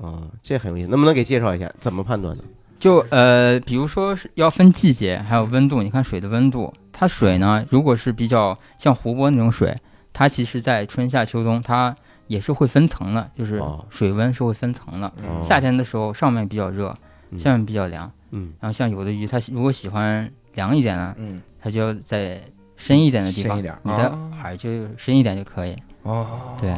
[0.00, 0.88] 啊，这很有意思。
[0.88, 2.42] 能不能给介绍一下怎么判断呢？
[2.78, 5.82] 就呃，比如说是要分季节，还有温度。
[5.82, 9.76] 你看水的温度，它水呢，如果是比较像湖泊那种水，
[10.12, 11.94] 它其实在春夏秋冬它
[12.26, 15.06] 也是会分层的，就是哦水温是会分层的。
[15.08, 16.96] 哦夏天的时候上面比较热，
[17.30, 18.10] 嗯下面比较凉。
[18.30, 22.40] 嗯，然后像有的鱼，它如果喜欢凉一点呢，嗯，它就要在
[22.76, 25.76] 深一点的地方，深一点你的哦饵就深一点就可以。
[26.04, 26.74] 哦，对，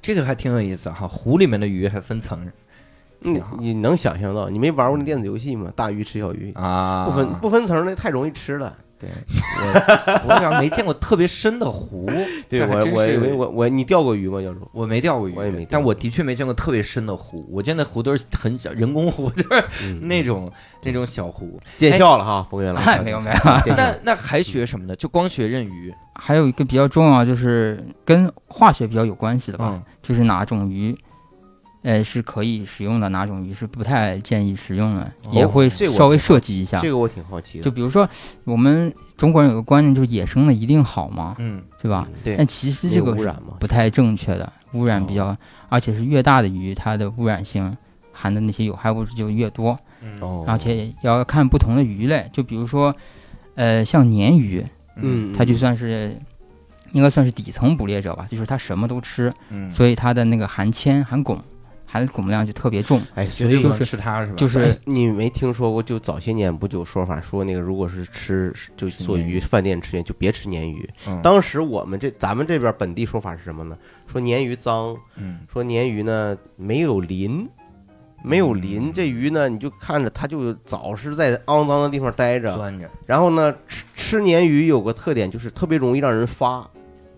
[0.00, 1.06] 这个还挺有意思哈。
[1.06, 2.50] 湖里面的鱼还分层
[3.20, 4.48] 你你能想象到？
[4.50, 5.72] 你没玩过那电子游戏吗？
[5.76, 8.76] 大鱼吃小鱼，啊，不分不分层的太容易吃了。
[9.02, 9.10] 对，
[9.58, 12.08] 我我好像没见过特别深的湖，
[12.48, 14.60] 对我我以为我我你钓过鱼吗，教授？
[14.72, 17.44] 我没钓过鱼，我也没钓过但我的确没见过特别深的湖。
[17.50, 20.50] 我见的湖都是很小人工湖， 就是嗯那种
[20.84, 21.58] 那种小湖。
[21.76, 22.88] 见笑了哈，冯源老师。
[22.88, 23.36] 哎没有没有
[23.76, 24.94] 那那还学什么呢？
[24.94, 30.96] 就光学认鱼，还有一个比较重要，就是跟化学比较有关系的吧，嗯就是哪种鱼，
[31.82, 36.78] 呃，是可以使用的，哪种鱼是不太建议使用的，也会稍微设计一下。
[36.78, 37.64] 这个我挺好奇的。
[37.64, 38.08] 就比如说，
[38.44, 42.08] 我们中国人有个观念，就是野生的一定好嘛，嗯，对吧？
[42.22, 43.12] 对但其实这个？
[43.58, 45.36] 不太正确的，污染比较，
[45.68, 47.76] 而且是越大的鱼，它的污染性
[48.12, 49.78] 含的那些有害物质就越多，
[50.46, 52.94] 而且要看不同的鱼类，就比如说，
[53.54, 54.64] 呃，像鲶鱼，
[54.96, 56.16] 嗯，它就算是
[56.92, 61.38] 应该算是底层捕猎者吧，就是它什么都吃，嗯，所以它的那个含铅、含汞、
[61.92, 63.02] 含汞量就特别重。
[63.14, 64.36] 哎，所以所以就就是吃它是吧？
[64.36, 65.82] 就是哎你没听说过？
[65.82, 70.88] 就早些年不就有说法说那个，如果是吃就做鱼，饭店吃鲶就别吃鲶鱼。
[71.06, 73.76] 嗯当时我们这咱们这边本地说法是什么呢？
[74.06, 77.46] 说鲶鱼脏，嗯说鲶鱼呢没有鳞，
[78.24, 86.68] 没有鳞，这鱼呢，你就看着它就早是在肮脏的地方待着，着，然后呢，吃吃鲶鱼有个特点就是特别容易让人发，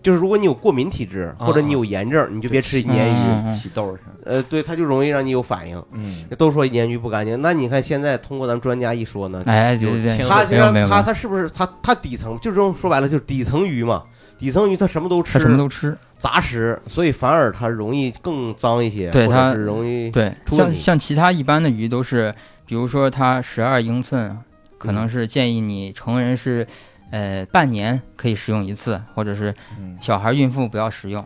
[0.05, 3.53] 就是如果你有过敏体质或者你有炎症，你就别吃鲶鱼。
[3.55, 5.83] 起痘上，呃，对，它就容易让你有反应。
[5.93, 14.03] 嗯，都说鲶鱼不干净，那你看现在通过咱们专家一说呢，哎，对对对，有它实际上没有没有它它是不是它它底层就是这种说白了就是底层鱼嘛？
[14.37, 15.97] 底层鱼它什么都吃，什么都吃。
[16.19, 22.33] 杂食，所以反而它容易更脏一些，或者对它是容易对，出像像其他一般的鱼都是，
[22.65, 24.37] 比如说它十二英寸，
[24.77, 26.67] 可能是建议你成人是，
[27.11, 31.23] 呃，半年可以食用一次，或者是嗯小孩孕妇不要食用。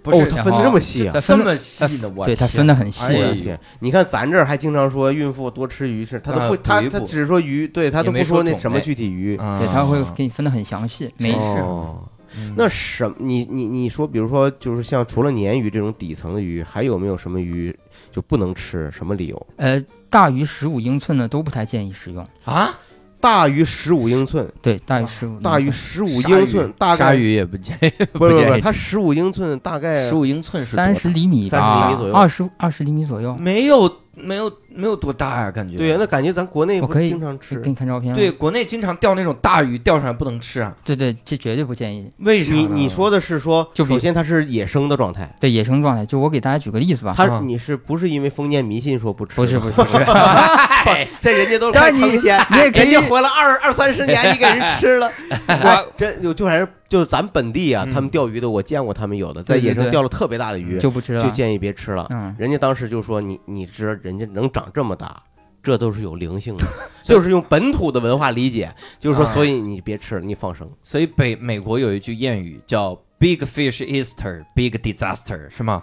[0.00, 1.12] 不是哦，它分的这么细啊！
[1.12, 3.58] 这它分得么细的，我对，它分的很细！
[3.80, 9.36] 你看咱这儿还经常说孕妇多吃鱼是，他都啊会，他他只是说鱼，对他都不说那什么具体鱼。
[9.36, 17.76] 啊对，它会给你分的很详细，每真是哦，嗯那什你你你说，比如说就是像除了鲶鱼这种底层的鱼，还有没有什么鱼
[18.12, 18.88] 就不能吃？
[18.92, 19.46] 什么理由？
[19.56, 22.26] 呃大于十五英寸的都不太建议食用。
[22.44, 22.78] 啊，
[23.20, 32.14] 大于十五英寸，对，大于十五，大于十五英寸，大概鲨鱼也不建议，不不不，它十五英寸大概十五英寸是三十厘米30吧厘米左，右。
[32.14, 33.36] 二十二十厘米左右。
[33.36, 33.88] 没有
[34.22, 37.68] 没有没有多大呀，感觉对呀，那感觉咱国内可以经常吃给。
[37.68, 38.14] 你看照片。
[38.14, 42.10] 对，国内经常钓那种大鱼，钓上来不能吃啊，对对，这绝对不建议。
[42.18, 42.58] 为什么？
[42.58, 47.14] 你你说的是说，就首先它是野生的状态，对野生状态，就我给大家举个例子吧。
[47.16, 49.36] 它啊你是不是因为封建迷信说不吃？
[49.36, 49.98] 不是不是不是，
[51.20, 55.10] 这人家都但是成仙，你也可以人家活了二二三十年，你给人吃了。
[55.48, 61.22] 我真有，就反正就是咱本地啊，嗯他们钓鱼的，我见过他们有的在野生钓了特别大的鱼，就不吃了。
[61.22, 62.06] 就建议别吃了。
[62.10, 65.22] 嗯，人家当时就说你你知道人家能长这么大，
[65.62, 66.64] 这都是有灵性的，
[67.04, 70.68] 就是用本土的文化理解，就是说，啊所以你别吃，你放生。
[70.82, 75.82] 所以北美国有一句谚语叫 “Big fish Easter, big disaster”，是吗？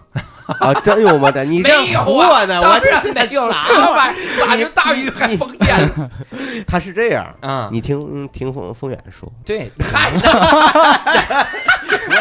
[0.60, 1.30] 啊，真有吗？
[1.32, 2.62] 这你这没有啊唬我呢？
[2.62, 4.48] 我这没有啥什么玩意儿？
[4.48, 6.10] 咋就大鱼还封建了儿？
[6.66, 7.70] 他是这样，啊？
[7.72, 10.12] 你听嗯听风风远说，对， 嗨，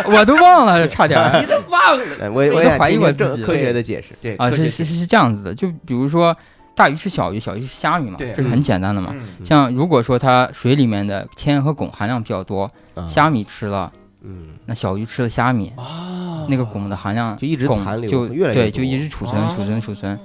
[0.07, 2.05] 我都忘了，差点儿你都忘了。
[2.21, 4.09] 哎我我都也怀疑我自己听这科学的解释。
[4.21, 6.37] 对啊，是是是这样子的，就比如说
[6.75, 9.11] 大鱼吃小鱼，小鱼吃虾米嘛，这是很简单的嘛。
[9.15, 13.93] 嗯像如果说它水里面的铅和汞含量比较多，啊虾米吃了，
[14.25, 20.19] 嗯，那小鱼吃了虾米，啊那个汞的含量就一直汞残留，就越来越对，就多一直储存、储存、储存，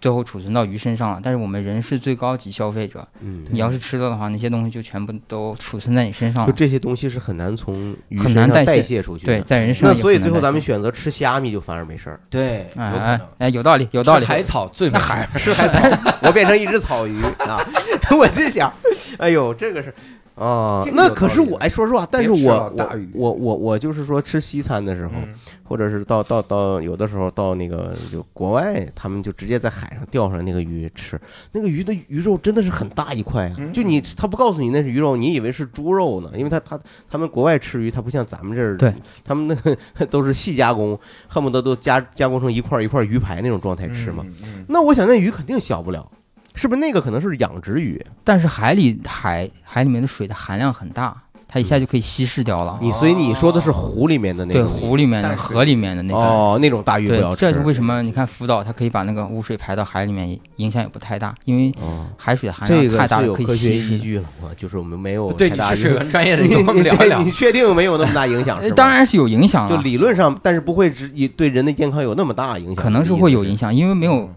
[0.00, 1.20] 最后储存到鱼身上了。
[1.22, 6.48] 但是我们人是最高级消费者，嗯，你要是吃了的话，那些东西就全部都储存在你身上了。
[6.48, 9.32] 就这些东西是很难从鱼很身上代难代谢谢出去的。
[9.32, 14.20] 对，在人身那上也所以最后咱们选择吃虾米就反而没事儿，对，有哎哎可能哎，有道理，有道理。
[14.20, 15.78] 吃海草最没海， 吃海草，
[16.22, 17.64] 我变成一只草鱼啊！
[18.16, 18.72] 我就想，
[19.18, 19.94] 哎呦，这个是。
[20.42, 31.18] 啊这，个那可是我哎，说实话，但是我我我我我就是说吃西餐的时候，嗯或者是到到到有的时候到那个就国外，他们就直接在海上钓上来那个鱼吃，
[31.52, 33.54] 那个鱼的鱼肉真的是很大一块啊！
[33.58, 36.78] 嗯就你他不告诉你那是鱼肉，你以为是猪肉呢，因为他他
[37.10, 38.92] 他们国外吃鱼，他不像咱们这儿，对，
[39.24, 39.74] 他们那个
[40.06, 44.22] 都是细加工，恨不得都加加工成一块一块鱼排那种状态吃嘛。
[44.26, 46.06] 嗯嗯那我想那鱼肯定小不了，
[46.54, 48.04] 是不是那个可能是养殖鱼？
[48.24, 51.16] 但是海里海海里面的水的含量很大，
[51.48, 52.78] 它一下就可以稀释掉了。
[52.80, 56.22] 你所以你说的是湖里面的那对，种鱼湖里面的、淡水河里面的那种。
[56.22, 57.40] 哦，那种大鱼不对要，吃。
[57.40, 58.02] 这是为什么？
[58.02, 63.94] 你看福岛，它可以把那个污水排到海里面，影响也不太大，因为哦，海水的含这量太大了，可以是有科学稀释。
[63.94, 64.48] 依据了吗？
[64.56, 67.22] 就是我们没有 对，太大你是水影文专业的，你 你跟我们聊一聊。
[67.22, 68.60] 你确定没有那么大影响？
[68.76, 72.74] 当，然是有影响就了，理论上，但是不会只以对人的健康有那么大影响。
[72.74, 73.56] 可能是会有影。
[73.56, 74.28] 响，因为没有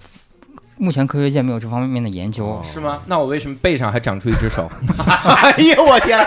[0.77, 2.45] 目前科学界没有这方面的研究。
[2.45, 2.99] 哦是吗？
[3.07, 4.69] 那我为什么背上还长出一只手？
[5.07, 6.25] 哎呦，我天！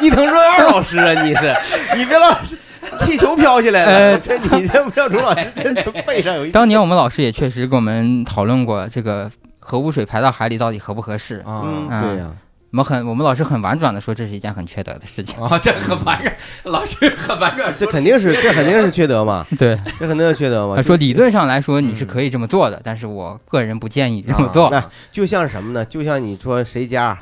[0.00, 1.56] 伊藤润二老师啊，你是
[1.96, 2.56] 你别老是
[2.98, 11.38] 气球飘起来了，呃这你这妙竹老师真的背上有一当年我们老师也确实跟我们讨论过这个核污水排到海里到底合不合适。
[11.38, 12.30] 啊嗯，啊对呀，
[12.70, 15.40] 我们很我们老师很婉转的说这是一件很缺德的事情。
[15.42, 16.36] 啊，这很婉转，
[16.72, 20.76] 老师很婉转，这肯定是这肯定是缺德嘛， 对，这肯定是缺德嘛。
[20.76, 24.68] 他说理论上来说你是嗯可以这么做的，但是我个人不建议这么做。
[24.70, 25.84] 那就像什么呢？
[25.84, 27.18] 就像你说谁家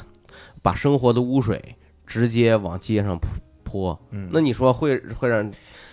[0.63, 3.29] 把生活的污水直接往街上泼
[3.63, 5.49] 泼，嗯那你说会会让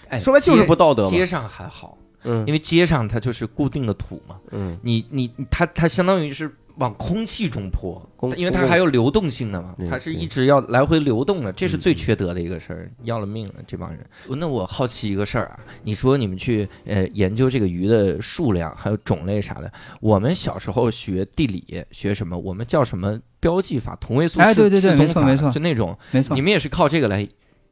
[0.10, 1.10] 哎说白就是不道德嘛？
[1.12, 8.02] 街上还好，嗯因为街上它就是固定的土嘛，嗯，你你它它相当于是往空气中泼，
[8.36, 14.04] 因为它还有流动性的嘛，它是一直要来回流动的，这是最嗯缺德的一个事儿，要了命了这帮人。
[14.38, 19.71] 那我好奇一个事儿啊，你说你们去呃研究这个鱼的数量还有种类啥的，
[20.02, 27.28] 我们小时候学地理学什么，我们叫什么标记法、同位素对对对没错没错就那种，没错你，们也是靠这个来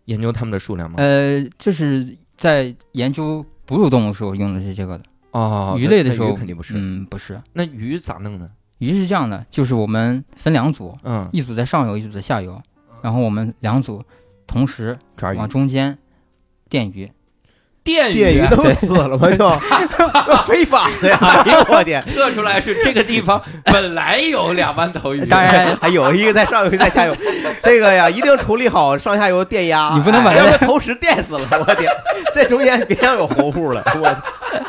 [0.05, 0.95] 研究它们的数量吗？
[0.97, 5.03] 呃，这是在研究哺乳动物时候用的是这个的。
[5.31, 6.73] 哦，鱼类的时候肯定不是。
[6.75, 7.41] 嗯，不是。
[7.53, 8.49] 那鱼咋弄呢？
[8.81, 12.59] 鱼是这样的，就是我们分两组，嗯，一组在上游，一组在下游，
[13.03, 14.03] 然后我们两组
[14.47, 14.97] 同时
[15.37, 15.95] 往中间
[16.67, 17.11] 电鱼。
[17.83, 19.29] 电电鱼都死了吗？
[19.31, 19.49] 就
[20.45, 21.17] 非法的呀！
[21.45, 22.01] 哎呦我天！
[22.03, 27.15] 测出来是这个地方本来有两万头鱼，当然，还有一个在上游，一个在下游，
[27.63, 29.93] 这个呀一定处理好上下游电压。
[29.95, 31.91] 你不能把哎要不投石电死了，我天！
[32.33, 34.15] 这中间别想有活物了，我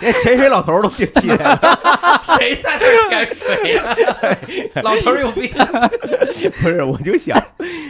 [0.00, 1.78] 连潜水老头都别起来了。
[2.38, 3.96] 谁在那潜水呀？
[4.82, 5.52] 老头有病。
[6.62, 7.40] 不是，我就想，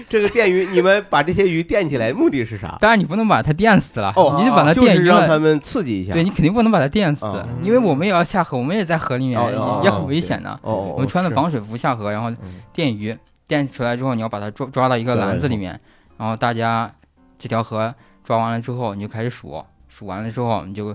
[0.09, 2.77] 这个电鱼，你们把这些鱼电起来，目的是啥？
[2.81, 5.12] 当然你不能把它电死了，哦你就把它就是电鱼了。
[5.19, 6.13] 让他们刺激一下。
[6.13, 9.41] 对你肯定不能把它电死，哦因为我们也要下河，我们也在河里面，
[9.83, 10.59] 也很危险的。
[10.63, 12.31] 我们穿的防水服下河，然后
[12.73, 15.79] 电鱼电出来之后，你要把它抓抓到一个篮子里面，
[16.17, 16.91] 然后大家
[17.39, 17.95] 这条河
[18.25, 20.91] 抓完了之后，你就开始数，数完了之后，你就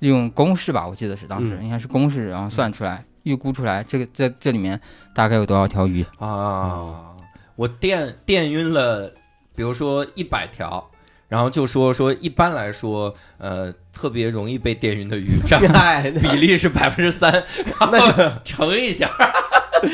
[0.00, 1.64] 利用公式吧，我记得是当时嗯。
[1.64, 4.80] 应该是公式，然后算出来，预估出来这个这这里面
[5.14, 6.04] 大概有多少条鱼。
[6.18, 7.14] 啊，
[7.54, 9.12] 我电电晕了，
[9.54, 10.89] 比如说一百条，
[11.30, 19.08] 然后就说说一般来说，呃，特别容易被电晕的鱼占 哎，比例是百分之三，然那后 乘一下，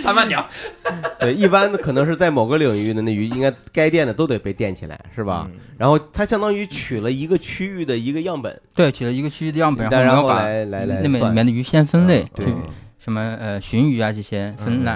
[0.02, 0.44] 三万条，
[1.20, 5.46] 对，一般的可能是在某个领域的那鱼，应该该电的都得被电起来，是吧？
[5.52, 5.60] 嗯？
[5.76, 12.54] 然后它相当于取了一个区域的一个样本，对，取了一个区域的样本，然后然后把来来来那里面的鱼先分类，嗯去
[12.98, 14.90] 什么呃鲟鱼啊这些分类，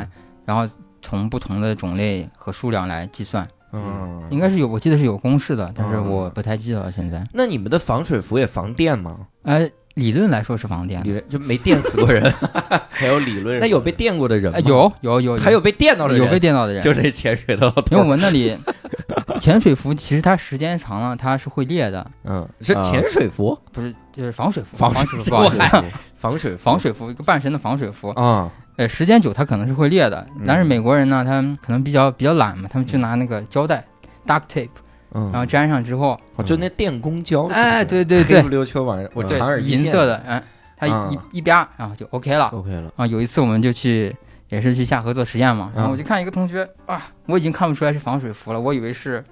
[0.47, 0.67] 然后
[1.03, 3.47] 从不同的种类和数量来计算。
[3.73, 6.91] 嗯，应该是有，我记得是有公式的，但是嗯我不太记得了。
[6.91, 9.17] 现在，那你们的防水服也防电吗？
[9.43, 11.03] 呃，理论来说是防电。
[11.05, 12.33] 理，论就没电死过人，
[12.91, 13.61] 还有理论。
[13.61, 14.59] 那有被电过的人吗？
[14.59, 14.63] 哎，？
[14.67, 18.57] 有有有，还有被电到的人，有被电到的人，就这潜水的老因为我，们那里
[19.41, 22.83] 潜水服其实它时间长了它是会裂的，嗯，是啊。
[22.83, 25.85] 潜水服，不是就是防水服，防水服，还
[26.17, 26.59] 防水服。
[26.63, 28.51] 防水服一个半身的防水服，啊，
[28.81, 30.67] 呃，时间久它可能是会裂的，但是嗯。
[30.67, 33.85] 美国人呢，他们可能比较比较懒嘛，他们就拿那个胶带
[34.27, 34.71] duct tape，
[35.13, 38.43] 嗯，然后粘上之后，哦就那电工胶，哎，对对黑对。
[38.43, 40.43] 不溜秋玩意儿，我对长耳，银色的，嗯，
[40.79, 41.11] 它一啊。
[41.31, 42.47] 一一啪，然后就 OK 了。
[42.47, 44.17] OK 了，啊，有一次我们就去，
[44.49, 49.23] 也是去下河做实验嘛，然后我就看一个同学啊，我已经看不出来是防水服了，我以为是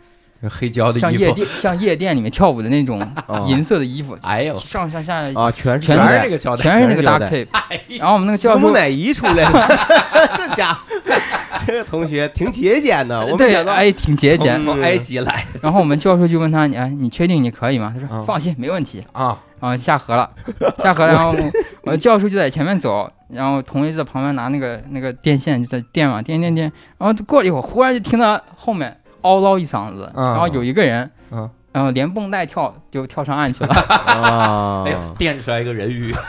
[0.48, 8.58] 黑胶的衣服，像夜店像夜店里面跳舞的那种啊 银色的衣服，哎呦，上上下啊，全是全全是那个胶带，全是那个 duct tape，哎然后我们那个教授。
[8.58, 9.68] 木乃伊出来了，
[10.36, 10.80] 这家伙，
[11.66, 13.72] 这个同学挺节俭的，我没对，想到。
[13.72, 14.62] 哎，挺节俭。
[14.64, 17.92] 从埃及来然后我们教授就问他，你哎，你确定你可以吗？
[17.94, 19.02] 他说嗯放心，没问题。
[19.12, 20.30] 啊，然后下河了，
[20.78, 21.34] 下河了，然后
[21.82, 36.12] 我教授就在前面走，然后同学就在旁边拿那个那个电线就在电嘛，电电电，然后过了一会儿，忽然就听到后面嗷唠一嗓子，嗯然后有一个人，嗯然后连蹦带跳就跳上岸去了， 啊哎，呦，电出来一个人鱼，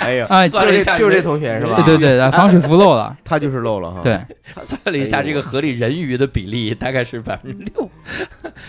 [0.00, 1.80] 哎呀，啊，就算了一下这就这同学是吧？
[1.86, 4.00] 对对对，防水服漏了， 他就是漏了哈。
[4.02, 4.20] 对，
[4.56, 7.88] 算了一下，这个河里人鱼的比例大概是百分之六，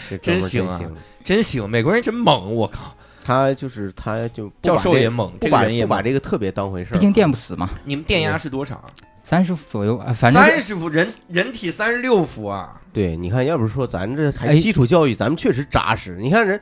[0.10, 0.96] 这哥们儿真行啊行。
[1.26, 2.94] 真行，美国人真猛，我靠，
[3.26, 5.90] 他就是他就不教授也猛，不把这个人也猛。
[5.90, 8.86] 不把这个特别当回事儿，毕竟电不死嘛，你们电压是多少啊？
[9.28, 12.80] 三十伏左右，啊反正三十伏，人人体三十六伏啊！
[12.94, 16.16] 对，你看，要不是说咱这还哎基础教育，咱们确实扎实。
[16.18, 16.58] 你看人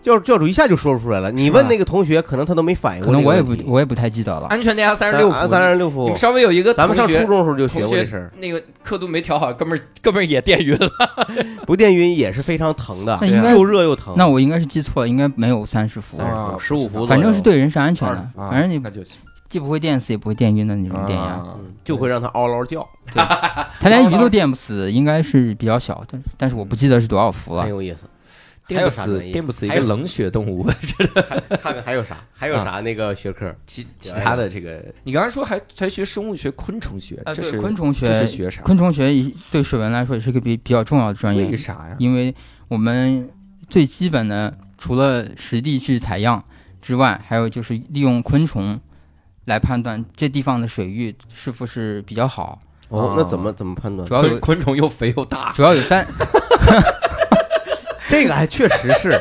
[0.00, 3.42] 教教主一下就说出来了，你问那个同学，可能他都没反应可能我也。
[3.42, 8.30] 不我也不太记得了，安全电压三十六伏，三十六伏，稍微有一个咱们上初中的时候就学过这事儿。
[8.38, 10.88] 那个刻度没调好，哥们儿哥们儿也电晕了。
[11.66, 14.14] 不电晕也是非常疼的那，应该又热又疼。
[14.16, 19.16] 那我应该是记错了，应该没有三十伏，啊十五伏，反正是对人是安全的，啊反正你那就行。
[19.48, 21.44] 既不会电死也不会电晕的那种电压。
[21.84, 27.62] 就会让它嗷嗷叫，它 连鱼都电不死，应该是比较小，但但是我不记得是多少伏了。
[27.62, 28.08] 很有意思。
[28.68, 30.64] 还电不死，专业电不死一还有个冷血动物。
[31.62, 32.16] 看看还有啥？
[32.32, 33.54] 还有啥那个学科？
[33.64, 38.62] 其其他的这个，你刚才说还还学生物学、昆虫学，啊，对，这是昆虫这是学，学啥？
[38.62, 41.94] 昆虫学一对水文来说也是个比比较重要的专业为，啥呀？
[42.00, 42.34] 因为
[42.66, 43.30] 我们
[43.68, 46.42] 最基本的除了实地去采样
[46.82, 48.80] 之外，还有就是利用昆虫
[49.46, 52.60] 来判断这地方的水域是否是比较好。
[52.88, 54.14] 哦哦，那怎么怎么判断主？
[54.14, 56.06] 要有昆 昆虫又肥又大，主要有三，
[58.08, 59.20] 这个还确实是，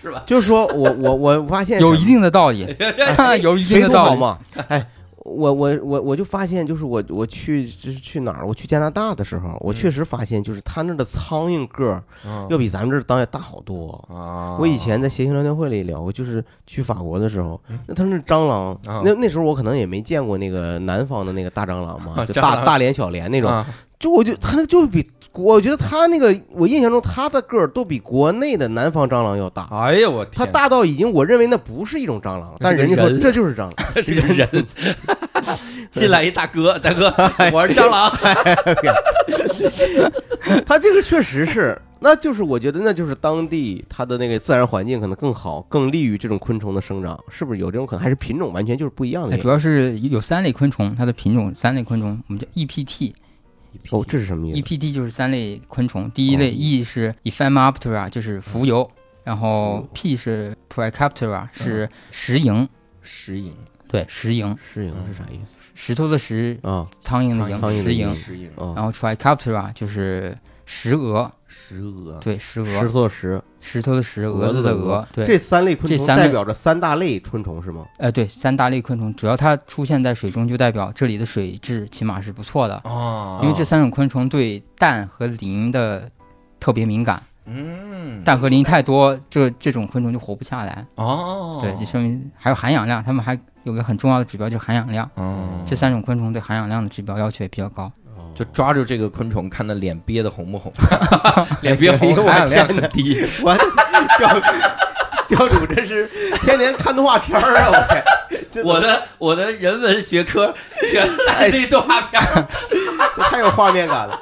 [0.00, 0.22] 是吧？
[0.26, 2.66] 就是说我我我发现有一定的道理，
[3.42, 4.24] 有一定的道理。
[4.68, 4.86] 哎，
[5.24, 8.46] 我我我我就发现，就是我我去就是去哪儿？
[8.46, 13.92] 我去加拿大的时候，我确实发现，就是他那儿的苍蝇个儿嗯要比咱们这儿当然大好多。
[14.08, 23.64] 啊我以前在谐星聊天会里聊过，就是去法国的时候，那他那蟑螂，啊那那时候我可能也没见过那个南方的那个大蟑螂嘛， 就大大连小连那种，啊
[23.98, 29.66] 就我就它就比我觉得他那个，我印象中他的个儿都比国内的南方蟑螂要大。
[29.70, 33.72] 哎呀，我天，它大到已经，我认为那不是一种蟑螂，但人家说这就是蟑螂。
[34.02, 34.66] 是个人，
[35.90, 37.12] 进来一大哥，大哥，
[37.52, 38.10] 我是蟑螂。
[40.66, 48.02] 它这个确实是，那就是我觉得那就是当地它的那个自然环境可能更好，更利于这种昆虫的生长，是不是有这种可能？
[48.02, 49.48] 还是品种完全就是不一样的哎主？
[49.48, 53.14] 要是有三类昆虫，它的品种三类昆虫，我们叫 EPT。
[53.90, 58.90] 哦，这是什么意思？EPT 就是三类昆虫，第一类哦 E 是 Ephemeroptera，就是浮游，
[59.24, 62.66] 然后 P 是 Precaptera，是石蝇，
[63.02, 63.50] 石蝇，
[63.88, 66.86] 对，石蝇，石蝇是啥意思石头的石，啊？
[67.00, 68.14] 苍蝇的蝇，石蝇苍蝇的蝇。
[68.14, 77.84] 石蝇，啊，然后 Tricaptera 就是石蛾，石蛾，对，石石蛾，头的石，石头的石，蛾蛾子子的蛾，对，这三类昆虫代表着三大类昆虫是吗？
[77.98, 86.08] 呃，对，三大类昆虫，主要它出现在水中，就代表这里的水质起码是不错的，哦，因为这三种昆虫对氮和磷的
[86.58, 90.86] 特别敏感，嗯，氮和磷太多，这这种昆虫就活不下来。
[90.94, 95.08] 哦，对，就说明还有含氧量，它们还有个很重要的指标就是含氧量。
[95.16, 97.92] 哦，这三种昆虫对含氧量的指标要求也比较高。
[98.34, 100.72] 就抓住这个昆虫，看它脸憋得红不红，
[101.62, 103.26] 脸憋红，我含氧量天很低。
[103.42, 103.56] 我
[104.18, 104.40] 教
[105.28, 106.08] 教主这是
[106.42, 107.70] 天天看动画片儿啊！
[107.70, 107.84] 我
[108.50, 110.54] 天，我的我的人文学科
[110.90, 112.46] 全来自于动画片儿。
[113.16, 114.20] 这太有画面感了。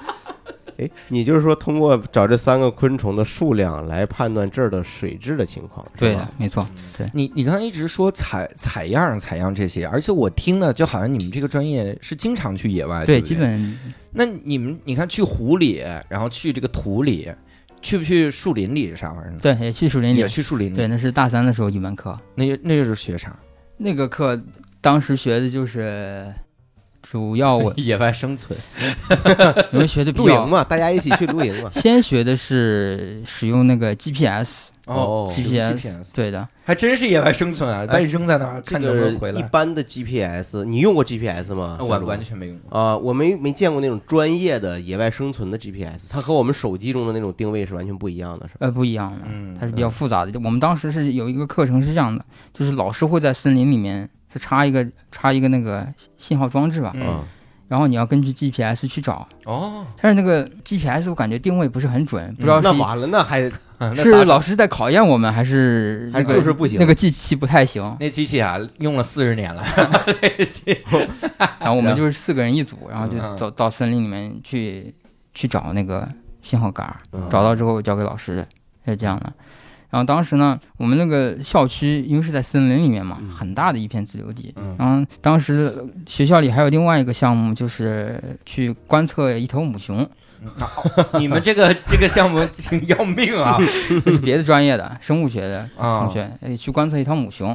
[0.80, 6.66] 哎，你就是说通过找这三个昆虫的数量来判断这儿的水质的情况，是吧对的，没错。
[6.96, 13.78] 对你你刚才一直说采采样采样这些，而且我听的就好像你们这个专业是经常去野外，对对，对，基本
[14.12, 17.30] 那你们你看去湖里，然后去这个土里，
[17.80, 19.38] 去不去树林里啥玩意儿呢？
[19.40, 20.28] 对也去树林里也。
[20.28, 20.76] 去树林里。
[20.76, 23.38] 对，那是大三的时候一门课，那那就是学啥？
[23.76, 24.40] 那个课
[24.80, 26.26] 当时学的就是，
[27.02, 28.58] 主要我 野外生存。
[29.72, 31.70] 你们学的，露营嘛，大家一起去露营嘛。
[31.74, 37.86] 先学的是使用那个 GPS，哦是 GPS 对的，还真是野外生存啊！
[37.86, 39.40] 把你扔在那儿，看能不能回来。
[39.40, 41.78] 一般的 GPS，你用过 GPS 吗？
[41.80, 42.78] 我完全没用过。
[42.78, 48.58] 啊，我没没见过那种专业的野外生存的 GPS，它和我们手机中的那种定位是完全不一样的，是吧？
[48.66, 50.32] 呃，不一样的，嗯它是比较复杂的。
[50.44, 57.24] 我们当时是有一个课程是这样的，就是老师会在森林里面就插一个插一个那个信号装置吧，嗯啊，
[57.68, 63.50] 然后你要根据 GPS 去找，哦，但是那个 GPS 我感觉定位不是很准，不知道是那完了，那还
[63.96, 67.96] 是老师在考验我们，还是还那个就是不行那个机器不太行。
[67.98, 69.64] 那机器啊，用了四十年了。
[71.58, 74.94] 然后我们 就是四个人一组，然后就嗯走到森林里面去
[75.32, 76.06] 去找那个
[76.42, 76.94] 信号杆
[77.30, 78.46] 找到之后交给老师，
[78.84, 79.32] 是这样的。
[79.90, 84.54] 然后当时呢，我们那个校区因为是在森林里面嘛，嗯很大的一片自留地。
[84.56, 85.74] 嗯然后当时
[86.06, 90.08] 学校里还有另外一个项目，就是去观测一头母熊，
[91.18, 93.58] 你们这个这个项目挺要命啊！
[94.04, 97.48] 这是别的专业的生物学的啊同学，呃去观测一头母熊。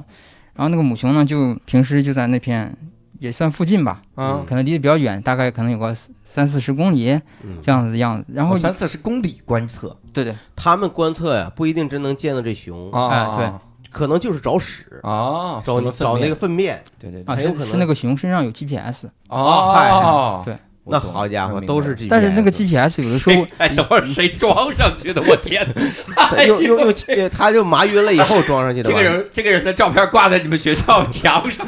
[0.54, 2.74] 然后那个母熊呢，就平时就在那片
[3.20, 5.96] 也算附近吧，啊，可能离得比较远，大概可能有个
[6.36, 7.10] 三四十公里
[7.44, 8.26] 嗯这样子的样子。
[8.34, 13.52] 然后哦三四十公里观测对对，他们观测呀，不一定真能见到这熊，啊，哎对
[13.90, 16.84] 可能就是找屎，啊，找找那个粪粪便。
[17.00, 20.58] 便，对对啊，对，有可能是是那个熊身上有 GPS，哦，嗨对我懂
[20.88, 25.20] 那好家伙，都是 GPS，但是那个 GPS 有的时候谁哎，等会儿谁装上去的？
[25.24, 25.68] 我天，
[26.48, 26.94] 又又又，
[27.30, 29.02] 他就麻晕了以后装上去的这个？
[29.02, 31.66] 人这个人的照片挂在你们学校墙上，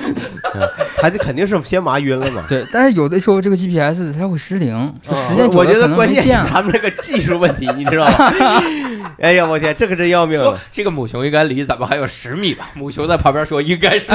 [1.01, 2.43] 他就肯定是先麻晕了嘛。
[2.47, 6.31] 对，但是有的时候这个 GPS 它会失灵，就时间我觉得关键是。
[6.47, 8.31] 他们这个技术问题，你知道吧？
[9.19, 10.59] 哎呀，我天，这个真要命了。
[10.71, 12.69] 这个母熊应该离咱们还有十米吧？
[12.75, 14.11] 母熊在旁边说应该是，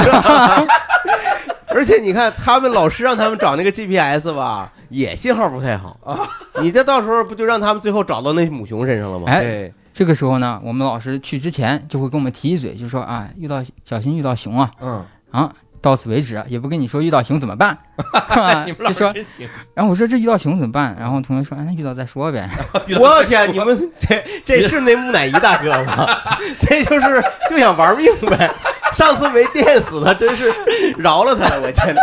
[1.67, 6.17] 而且你看，他们老师让他们找那个 GPS 吧，也信号不太好啊。
[6.61, 9.25] 你这到时候不就让他们最后找到那母熊身上了吗？
[9.27, 17.77] 哎，这个时候呢，我们老师去之前就会跟我们提一嘴，就说啊，遇到小心遇到熊啊嗯，啊，到此为止，也不跟你说遇到熊怎么办，
[18.65, 20.95] 你们老师真行，然后我说这遇到熊怎么办？
[20.99, 22.47] 然后同学说，哎那遇到再说呗。
[22.99, 26.07] 我天，你们这这是那木乃伊大哥吗？
[26.59, 28.49] 这就是就想玩命呗。
[28.93, 30.53] 上次没电死他，真是
[30.99, 31.95] 饶了他了，我天！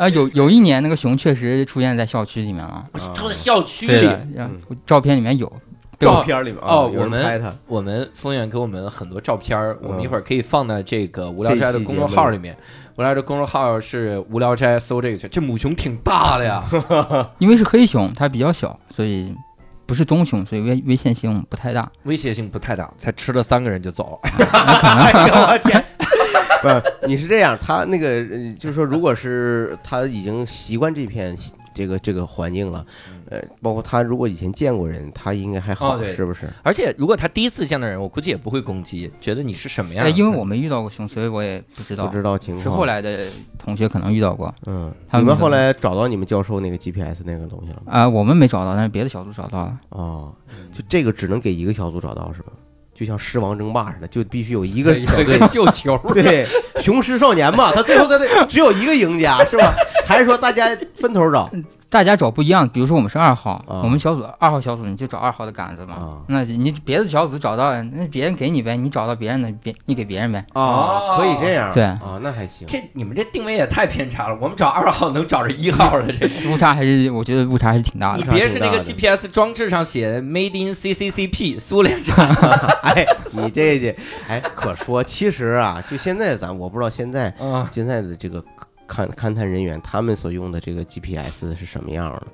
[0.00, 4.08] 啊，有有一年那个熊确实出现在校区里面了，出在校区里。
[4.86, 5.52] 照片里面有。
[5.98, 12.56] 照片里面啊有哦我们人拍他，我们风远给我们很多照片儿，我们嗯一会儿可以放在这个无聊斋的公众号里面。
[12.96, 15.28] 无聊斋的公众号是无聊斋，搜这个去。
[15.28, 16.64] 这母熊挺大的呀，
[17.36, 19.36] 因为是黑熊，它比较小，所以
[19.84, 21.86] 不是棕熊，所以危危险性不太大。
[22.04, 24.30] 威胁性不太大，才吃了三个人就走了。
[24.48, 25.84] 哎呦我天！
[27.00, 31.36] 不，你是这样，他那个呃就是说，如果是他已经习惯这片
[31.72, 32.84] 这个这个环境了，
[33.30, 36.50] 呃，包括他如果以前见过人，他应该还好，哦对是不是？
[36.62, 40.18] 而且如果他第一次见到人，我估计也不会攻击，觉得你是什么样哎，的。
[40.18, 42.06] 因为我没遇到过熊，所以我也不知道。
[42.06, 42.62] 不知道情况。
[42.62, 47.92] 是后，来的同学可能遇到过嗯，他们你们后来找到你们教授那个 GPS 那个东西了吗？
[47.92, 49.78] 啊、我们没找到，但是别的小组找到了。
[49.90, 50.34] 哦，
[50.74, 52.52] 就这个只能给一个小组找到是吧？
[53.00, 56.46] 就像狮王争霸似的，就必须有一个一个个绣球，对，
[56.82, 59.74] 雄狮少年嘛，他最后他得只有一个赢家是吧？
[60.06, 61.50] 还是说大家分头找
[61.90, 65.94] 大家找不一样，比如说我们是二号，啊我们小组二号小组你就找二号的杆子嘛。
[65.94, 70.44] 啊那你别的小组找到，那别人给你呗，你找到别人的，别你给别人呗。
[70.54, 71.16] 哦？
[71.18, 72.66] 可以这样，对啊，那还行。
[72.68, 74.38] 这你们这定位也太偏差了。
[74.40, 76.48] 我们找二号能找着一号的，这是。
[76.48, 78.32] 误差还是我觉得误差还是挺大你的。
[78.32, 82.28] 别是那个 GPS 装置上写 Made in CCCP 苏联产，
[82.82, 83.96] 哎，你这这
[84.28, 88.42] 哎，可说其实啊，就现在咱我不知道现在啊，现在的这个
[88.90, 92.26] 勘勘探人员他们所用的这个 GPS 是什么样的？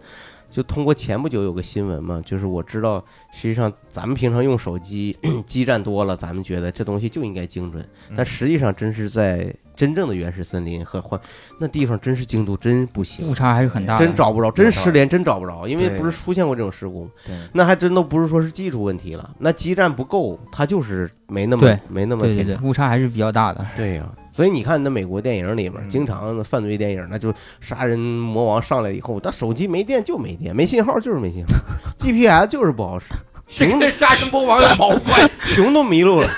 [0.49, 7.87] 就通过前不久有个新闻嘛，就是我知道，实际上咱们平常用手机 基站多了，咱们觉得这东西就应该精准，
[8.17, 11.21] 但实际上真是在真正的原始森林和换
[11.61, 13.35] 那地方，真是精度真不行误。
[13.35, 13.99] 差还是很大。
[13.99, 17.11] 真找不着，真失联，真找不着，因为不是出现过这种事故，
[17.53, 23.67] 那还真都不是说是技术问题了，那基站不够，它就是没那么没那么对对对，误差还是比较大的。
[23.77, 31.55] 对呀、 所以你看那美国电影里边，嗯经常的犯罪电影，那就杀人魔王上来以后，他手机没电就没电，没信号就是没信号，
[31.99, 33.07] GPS 就是不好使，
[33.49, 35.47] 这熊跟杀人魔王有毛关系？
[35.57, 36.29] 熊都迷路了。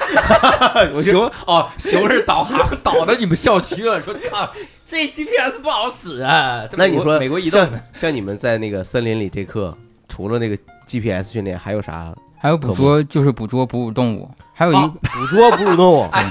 [1.02, 4.48] 熊哦，熊是导航导到你们校区了，说靠，
[4.84, 6.64] 这 GPS 不好使啊。
[6.76, 9.76] 那你说美国移动像像你们在那个森林里这课，
[10.06, 12.14] 除了那个 GPS 训练，还有啥？
[12.40, 16.24] 还有捕捉就是捕捉哺乳动物，还有一哦个捕捉哺乳动物， 哎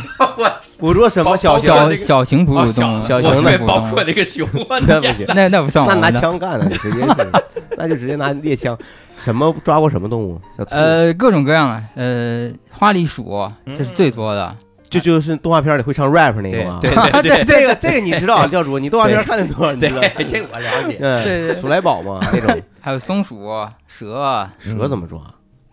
[0.80, 6.12] 捕捉什么小包小小型哺乳哦动物，小型的包哺乳动物括那个熊 啊，那不行，那那不算那拿。
[6.20, 7.32] 枪干了，直接是，
[7.78, 8.78] 那就直接拿猎枪。
[9.18, 10.40] 什么抓过什么动物？
[10.70, 14.56] 呃，各种各样的，呃，花栗鼠这是最多的。
[14.90, 16.80] 这就是动画片里会唱 rap 那个吗？
[16.82, 20.00] 对对对这个这个你知道，教主，你动画片看的多，你知道？
[20.16, 20.98] 对，这我了解。
[21.02, 23.50] 嗯，对对鼠来宝嘛那种，还有松鼠、
[23.86, 25.20] 蛇，蛇怎么抓？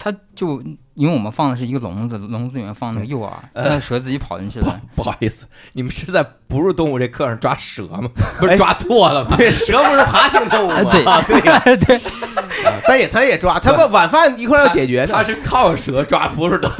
[0.04, 4.78] 它就因为我们放的是一个笼子，笼子里面放那个诱饵，呃那蛇自己跑进去不了。
[4.94, 8.10] 不好意思，你们是在哺乳动物这课上抓蛇吗？
[8.38, 9.34] 不哎是抓错了吧？
[9.38, 10.74] 对，蛇不是爬行动物吗？
[10.74, 15.14] 啊 对啊对呀，对，啊但也他也抓，他把晚饭一块儿要解决的。
[15.14, 16.74] 他是靠蛇抓哺乳动物，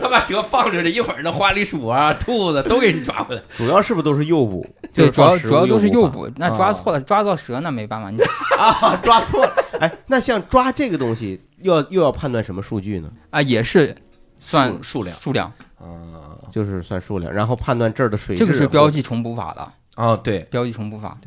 [0.00, 3.42] 他把蛇放着呢，一会儿那花栗鼠啊、兔子都给你抓回来。
[3.52, 4.66] 主要是不是都是诱捕？
[4.94, 8.16] 对，就是主要主要都是诱捕诱捕，那抓错了，抓到蛇那没办法，你
[8.58, 9.52] 啊，抓错了。
[9.80, 13.10] 哎，那像抓这个东西，要又要判断什么数据呢？
[13.30, 13.94] 啊也是
[14.38, 18.44] 算数数量数量，啊就是算数量，然后判断这儿的水质。
[18.44, 21.18] 这个是标，记重补法的，啊，对，标记重补法。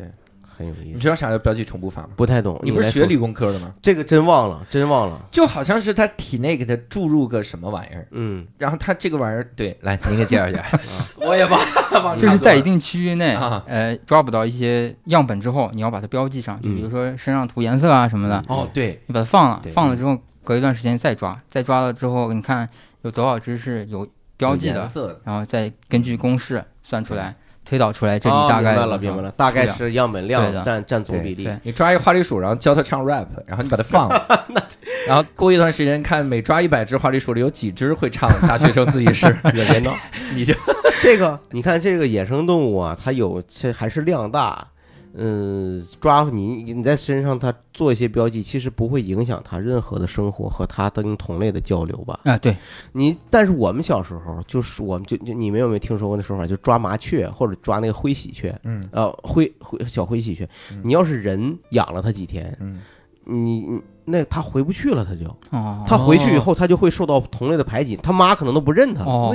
[0.62, 0.94] 很有意思。
[0.94, 2.10] 你知道啥叫标记重复法吗？
[2.16, 3.74] 不太懂，你不是学理工科的吗？
[3.82, 5.28] 这个真忘了，真忘了。
[5.32, 10.64] 就好像是他体内给他注入个什么玩意儿，嗯，然后他这个玩意儿，对，来您给介绍一下。
[11.18, 11.60] 我也忘
[12.04, 22.68] 忘就是在一定区域内啊，呃，抓捕到一些样本之后，你要把它标记上，就比如说身上涂颜色啊什么的，哦，对，你把它放了，放了之后，隔一段时间再抓，再抓了之后，你看
[23.02, 24.08] 有多少只是有
[24.38, 24.88] 标记的
[25.24, 31.50] 然后再根据公式算出来，推导出来这里啊大概有明白了，明白了，大概是样本量占占总比例。
[31.64, 34.48] 你抓一个花栗鼠，然后教它唱 rap，然后你把它放了，
[35.08, 39.94] 然后过一段时间看每抓一百只花栗鼠里有几只会唱大学生自习室，也别闹，
[40.34, 40.54] 你就
[41.02, 44.68] 这个你看这个野生动物啊，它有这还是量大，
[45.14, 52.20] 嗯，抓你你在身上他做一些标记，其实不会影响他任何的生活和他跟同类的交流吧？
[52.24, 52.56] 啊，对，
[52.94, 62.82] 你但是我们小时候就是我们就就你们有没有听说过那说法，就抓麻雀或者抓那个灰喜鹊，嗯呃灰灰小灰喜鹊嗯，你要是人养了它几天，嗯，你
[63.26, 63.68] 你
[64.06, 69.04] 那他回不去了，他就哦，它回去以后，他就会受到同类的排挤，他妈可能都不认它。
[69.04, 69.34] 哦？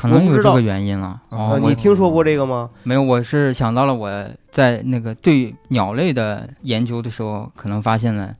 [0.00, 1.20] 可能有这个原因了。
[1.30, 2.68] 呃哦，你听说过这个吗？
[2.82, 3.02] 没有？
[3.02, 4.10] 我是想到了我
[4.50, 8.34] 在那个对鸟类的研究的时候，可能发现了，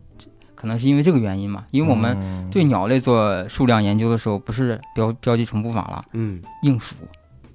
[0.54, 1.64] 可能是因为这个原因嘛。
[1.70, 6.96] 因为我们们对鸟类做数量研究的时候，不是标标记重复法了，嗯，硬数，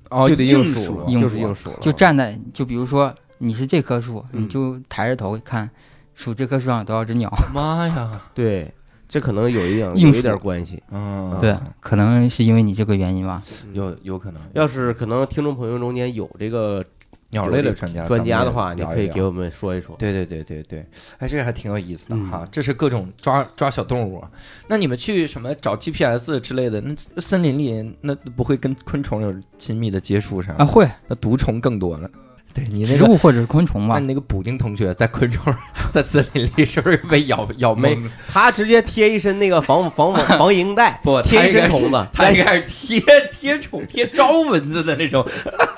[0.09, 5.69] 哦就得硬数了，硬数就是硬数了，就站在，就比如说你是这棵树，嗯你就抬着头看，
[6.13, 7.31] 数这棵树上有多少只鸟。
[7.53, 8.71] 妈呀， 对，
[9.07, 10.81] 这可能有一点硬有一点数关系。
[10.91, 13.41] 嗯，对，可能是因为你这个原因吧。
[13.73, 14.41] 有有可能。
[14.53, 16.83] 要是可能听众朋友中间有这个
[17.29, 19.95] 鸟类的专家，专家的话，你可以给我们说一说。
[19.97, 20.85] 对对对对对，
[21.17, 22.47] 哎，这个还挺有意思的嗯哈。
[22.51, 24.23] 这是各种抓抓小动物。
[24.67, 26.79] 那你们去什么找 GPS 之类的？
[26.81, 30.53] 那森林里那不会跟昆虫有亲密的接触啥？
[30.59, 32.07] 啊，会，那毒虫更多了。
[32.53, 32.97] 对你那个。
[32.97, 34.05] 植物或者是昆虫吧那。
[34.07, 35.53] 那个补丁同学在昆虫
[35.89, 37.97] 在森林里是不是被咬 咬没？
[38.27, 43.01] 他直接贴一身那个防防 防防蝇带，不，他贴一应该是身虫子，他应该是贴
[43.31, 45.25] 贴虫贴招蚊子的那种，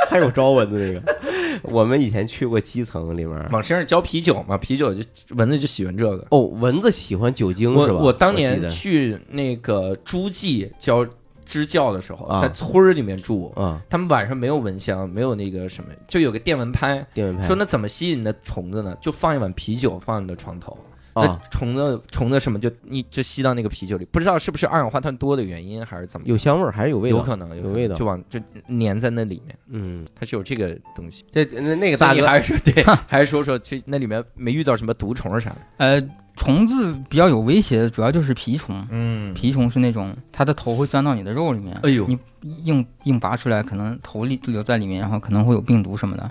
[0.09, 1.17] 还有招蚊子那个。
[1.63, 6.25] 我们以前去过基层里面，往身上浇啤酒嘛，啤酒就蚊子就喜欢这个。
[6.29, 7.93] 哦，蚊子喜欢酒精是吧？
[7.93, 11.05] 我我当记年得去那个诸暨教
[11.45, 17.05] 支教的时候，啊在村儿里面住，啊，他们晚上没有蚊香，没有那个什么，就有个电蚊拍。
[17.13, 18.97] 电蚊拍说那怎么吸引的虫子呢？
[18.99, 20.77] 就放一碗啤酒放你的床头，
[21.15, 27.17] 那啊，虫子虫子什么就你就吸到那个啤酒里，不知道是不是二氧化碳多的原因还是怎么，有香味儿还是有味道？
[27.17, 28.37] 有可能有味道就往就
[28.67, 31.23] 粘在那里面，嗯，它是有这个东西。
[31.31, 35.57] 这那那个大哥还是说对，还是说说去那里面没遇到什么毒虫啥的？
[35.77, 38.85] 呃，虫子比较有威胁的主要就是蜱虫。
[38.89, 42.19] 嗯蜱虫是那种它的头会钻到你的肉里面，哎呦你
[42.65, 46.29] 硬硬拔出来，可能头里留在里面，然后可能会有病毒什么的。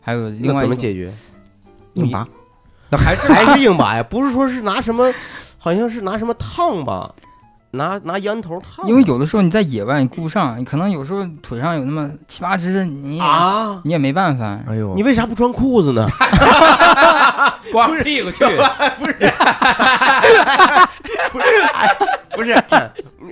[0.00, 1.12] 还有另外一种怎么解决？
[1.94, 2.26] 硬拔，
[2.90, 4.02] 那还是还是硬拔呀？
[4.02, 5.12] 不是说是拿什么，
[5.58, 7.10] 好像是拿什么烫吧？
[7.72, 8.88] 拿拿烟头烫？
[8.88, 14.60] 因为有的时候你在野外你顾不上，你可能有时候腿上有那么七八只，你也、啊，你也没办法。
[14.68, 16.06] 哎呦，你为啥不穿裤子呢？
[17.72, 18.44] 光屁股去
[19.00, 19.32] 不是，
[22.36, 22.54] 不是，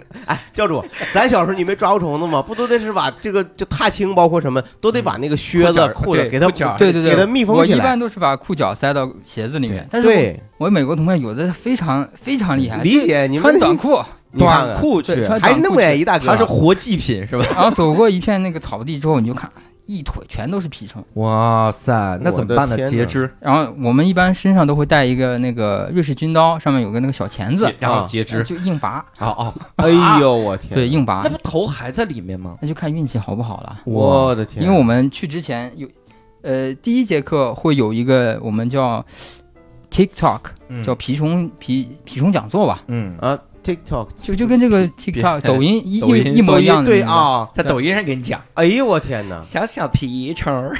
[0.26, 2.42] 哎，教主，咱小时候你没抓过虫子吗？
[2.42, 7.78] 不都得是把这个就踏青，包括什么，都得把那个靴子、裤子给它对对对对，给它密封起来。
[7.78, 14.00] 我一般都是把裤脚塞到鞋子里面，但是我对，我美国同学有的非常非常厉害，理解你们穿短裤，
[14.38, 17.44] 短裤去还是那么远一大个，他是活祭品是吧？
[17.54, 19.50] 然后走过一片那个草地之后，你就看
[19.98, 21.04] 一腿全都是蜱虫。
[21.14, 22.76] 哇塞，那怎么办呢？
[22.86, 28.42] 截肢，然后我们一般身上都会带一个那个瑞士军刀，上面有个那个小钳子，然后啊截肢。
[28.42, 29.90] 就硬拔，哦哦，哎
[30.20, 31.22] 呦我天，对，，硬拔。
[31.24, 32.56] 那，不头还在里面吗？
[32.62, 33.78] 那就看运气好不好了。
[33.84, 35.86] 我的天，因为我们去之前有，
[36.42, 39.04] 呃，第一节课会有一个我们叫
[39.90, 40.82] TikTok，嗯。
[40.82, 48.40] 叫蜱虫蜱蜱虫讲座吧，嗯，啊 TikTok 就就跟这个 TikTok 抖音一抖音一一模一样的对啊，在抖音上给你讲。
[48.54, 49.40] 哎呦我天哪！
[49.42, 50.76] 小小蜱虫儿，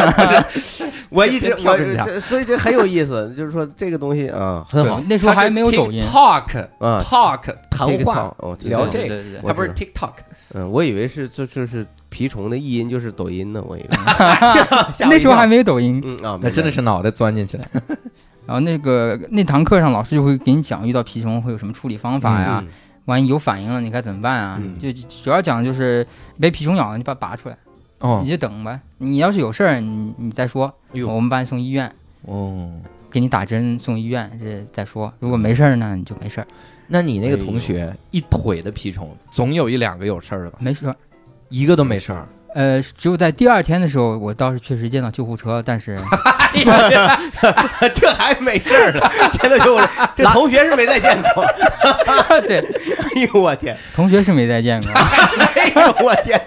[1.10, 7.02] 我一直我这所以这很有意思，就是说这个东西啊很好，那时候还没有抖音，，Talk 啊。
[7.04, 9.40] Talk 谈话，哦，聊这个对对对。
[9.42, 10.12] 我它不是 TikTok，
[10.54, 13.88] 嗯，我以为是这就是蜱虫的译音就是抖音呢，我以为。
[15.08, 16.02] 那时候还没有抖音。
[16.04, 17.64] 嗯啊，那真的是是脑袋钻进去了。
[18.46, 22.64] 然后那个那堂课上，老师就会给你讲遇到蜱虫会有什么处理方法呀，
[23.06, 24.58] 万一有反应了你该怎么办啊？
[24.60, 24.92] 嗯就
[25.22, 26.06] 主要讲就是
[26.40, 27.58] 被蜱虫咬了，你把它拔出来，
[28.00, 28.80] 哦你就等呗。
[28.98, 31.92] 你要是有事儿，你你再说，我们把你送医院，
[32.22, 32.70] 哦，
[33.10, 35.12] 给你打针送医院，这再说。
[35.18, 36.46] 如果没事儿呢，你就没事儿，
[36.86, 40.58] 那你那个同学一腿的蜱虫，总有一两个有事儿的吧？
[40.60, 40.96] 没事儿。
[41.48, 42.26] 一个都没事儿。
[42.56, 46.00] 呃，只有在第二天的时候，我倒是确实见到救护车，但是
[47.94, 49.00] 这还没事儿呢，
[49.30, 49.86] 现在就我
[50.16, 51.44] 这同学是没再见过。
[52.48, 54.90] 对哎呦我天，同学是没再见过。
[54.96, 56.40] 哎呦我天，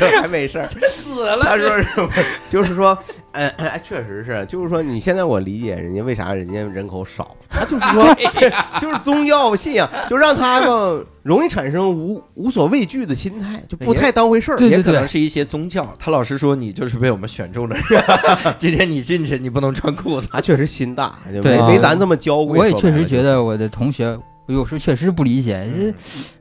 [0.00, 0.66] 这还没事儿。
[0.88, 2.08] 死了他说什么？
[2.48, 2.96] 就是说，
[3.32, 8.12] 哎哎，确实是，就是说，你现在我理解人家为啥人家人口少，他就是说，
[8.80, 14.56] 就是宗教信仰，就让他们容易产生无无所畏惧的心态，就不太当回事儿。
[14.56, 15.94] 对对对也可能是一些宗教。
[15.98, 18.02] 他老师说你就是被我们选中的人，
[18.58, 20.28] 今天你进去你不能穿裤子。
[20.32, 22.58] 他确实心大，没没咱这么娇贵。
[22.58, 25.94] 我也确实觉得我的同学，我有时候确实不理解，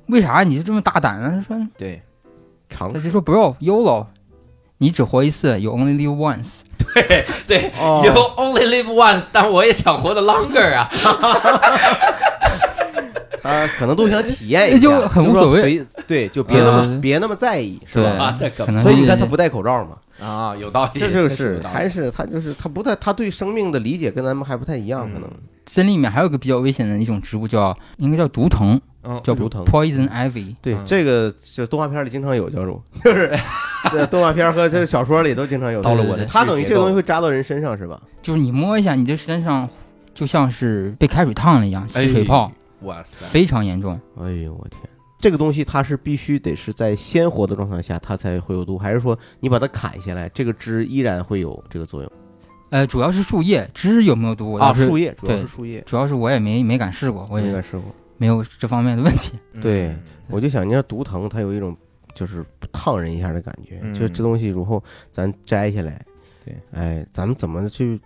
[0.08, 1.44] 为啥你就这么大胆呢？
[1.48, 2.02] 他说，对
[2.70, 4.06] 常他就说 bro YOLO，
[4.78, 6.62] 你只活一次，you only live once。
[6.94, 10.90] 对对哦，You only live once，但我也想活得 longer 啊。
[13.42, 15.62] 他可能都想体验一下，就很无所谓。
[15.62, 18.38] 就说随对，就别那么嗯别那么在意，是吧？
[18.40, 21.76] 可可能所以你看他不戴口罩嘛，啊，有道理，这就确实有道理。
[21.76, 25.30] 是还是他就是他不太他对生命的理解跟咱们还不太一样，可能
[25.70, 30.46] 森林里面还有个比较危险的一种植物叫，应该叫毒藤，嗯，叫毒藤 poison ivy。
[30.46, 33.32] 嗯对这个就动画片里经常有教主，就 是
[33.92, 35.80] 这动画片和这个小说里都经常有。
[35.80, 38.02] 到了我的对他等于这个东西西，会扎到人身上是吧？
[38.20, 39.70] 就是你摸一下，你的身上
[40.16, 42.52] 就像是被开水烫了一样，起水泡，
[42.82, 43.94] 哇塞，非常严重。
[44.20, 44.82] 哎呦我天！
[45.20, 52.12] 这个东西它是必须得是在鲜活的状态下它才会有毒，还是说你把它砍下来，这个枝依然会有这个作用
[52.70, 54.74] 呃，主要是树叶枝有没有毒，我啊？
[54.74, 57.84] 树叶主要是树叶，主要是我也没没敢试过，我也没敢试过。
[58.18, 59.40] 没有这方面的问题。
[59.62, 61.76] 对嗯我就想，你要毒藤，它有一种
[62.14, 66.06] 就是烫人一下的感觉，嗯就这东西如后咱摘下来，
[66.46, 68.00] 对，哎，咱们怎么去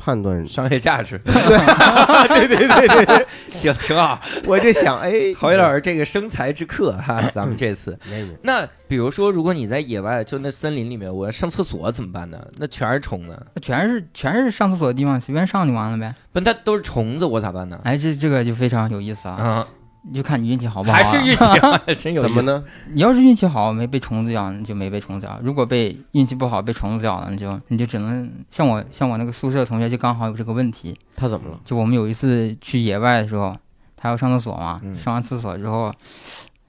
[0.00, 0.44] 判断。
[0.46, 4.18] 商业价值，对对对对对， 行，挺好。
[4.46, 7.98] 我就想，哎，郝宇老师这个生财之客哈，咱们这次。
[8.42, 12.40] 那比如说，如果你在野外，就那森林里面，我要上厕所怎么办呢？
[12.56, 16.14] 那全是虫子，那全是全是上厕所的地方，随便上就完了呗。
[16.32, 17.78] 不，它都是虫子，我咋办呢？
[17.84, 19.66] 哎，这这个就非常有意思啊，啊，
[20.02, 21.02] 你就看你运气好不好、啊。
[21.02, 22.50] 还是运气好， 真有意思怎么？
[22.50, 22.64] 呢？
[22.92, 30.98] 你要是运气好，没被虫子咬，你就没被虫子咬；如果被运气不好被虫子咬了，你就你就只能像我像我那个宿舍同学就刚好有这个问题。
[31.16, 31.60] 他怎么了？
[31.64, 33.54] 就我们有一次去野外的时候，
[33.96, 35.92] 他要上厕所嘛，嗯上完厕所之后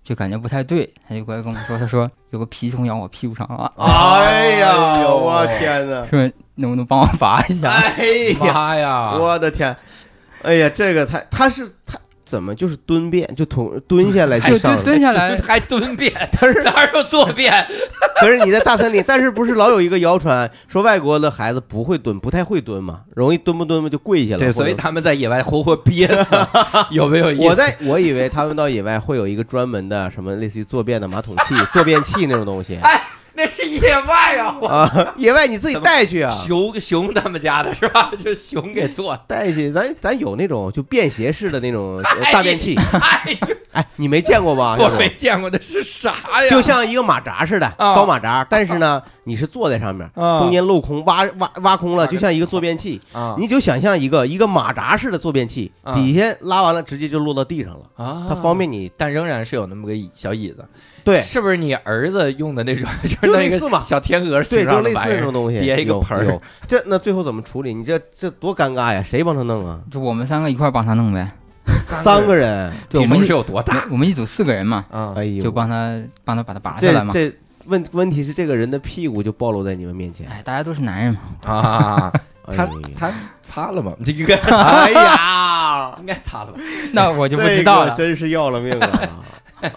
[0.03, 6.05] 就感觉不太对，他就过来跟我说，他说有个蜱虫咬我屁股上了，哎呀，我天哪！
[6.07, 7.69] 说能不能帮我拔一下？
[7.71, 8.03] 哎
[8.33, 9.15] 呀，妈呀！
[9.17, 9.75] 我的天！
[10.43, 11.97] 哎呀，这个太他是他
[12.31, 14.83] 怎么就是蹲便就蹲蹲下来就上的？
[14.83, 17.51] 蹲下来， 还蹲便， 他是哪有坐便？
[18.21, 24.39] 可是你在大森林，但是不是老有一个谣传说外国的孩子不会蹲，不太会蹲嘛，容易蹲不蹲不就跪下了。
[24.39, 26.33] 对，所以他们在野外活活憋死，
[26.91, 27.43] 有没有意思？
[27.43, 33.01] 我在我以为他们到野外会有一个专门的什么类似于坐便的马桶器、坐便器那种东西哎，
[33.41, 38.11] 那是野外啊， 我啊，野外你自己带去啊，熊熊他们家的是吧？
[38.23, 39.17] 就熊给做。
[39.27, 44.77] 带去，咱咱有那种就便携式的那种大便器，哎呦，哎，你没见过吧？
[44.79, 46.11] 我没见过那是啥
[46.43, 46.49] 呀？
[46.49, 53.01] 就像一个马扎似的，啊高马扎，但是呢，你是坐在上面，啊中间镂空，挖挖挖空了，就像一个坐便器。
[53.11, 58.91] 啊你就想象一个一个马扎式的坐便器，啊底下拉完了直接就落到地上了，啊它方便你。
[58.95, 60.63] 但仍然是有那么个小椅子。
[61.03, 62.87] 对是不是你儿子用的那种？
[63.03, 67.73] 就是那个类似嘛小天鹅对，形就类似状的玩意儿那种东西，叠一个盆儿这那最后怎么处理？
[67.73, 69.03] 你这这多尴尬呀！
[69.03, 69.79] 谁帮他弄啊？
[69.91, 71.29] 就我们三个一块帮他弄呗。
[71.65, 73.85] 三个人，对，我们是有多大？
[73.91, 77.13] 我们一组四个人嘛，啊哎呦，就帮他帮他把它拔下来嘛。
[77.13, 77.31] 这
[77.65, 80.27] 问问题是这个人的屁股就暴露在你们面前。
[80.27, 82.13] 哎，大家都是男人嘛，啊！
[82.55, 83.11] 他他
[83.43, 83.93] 擦了吗？
[84.03, 86.59] 应该哎呀，应该擦了吧。
[86.91, 87.95] 那我就不知道了。
[87.95, 89.09] 真是要了命了！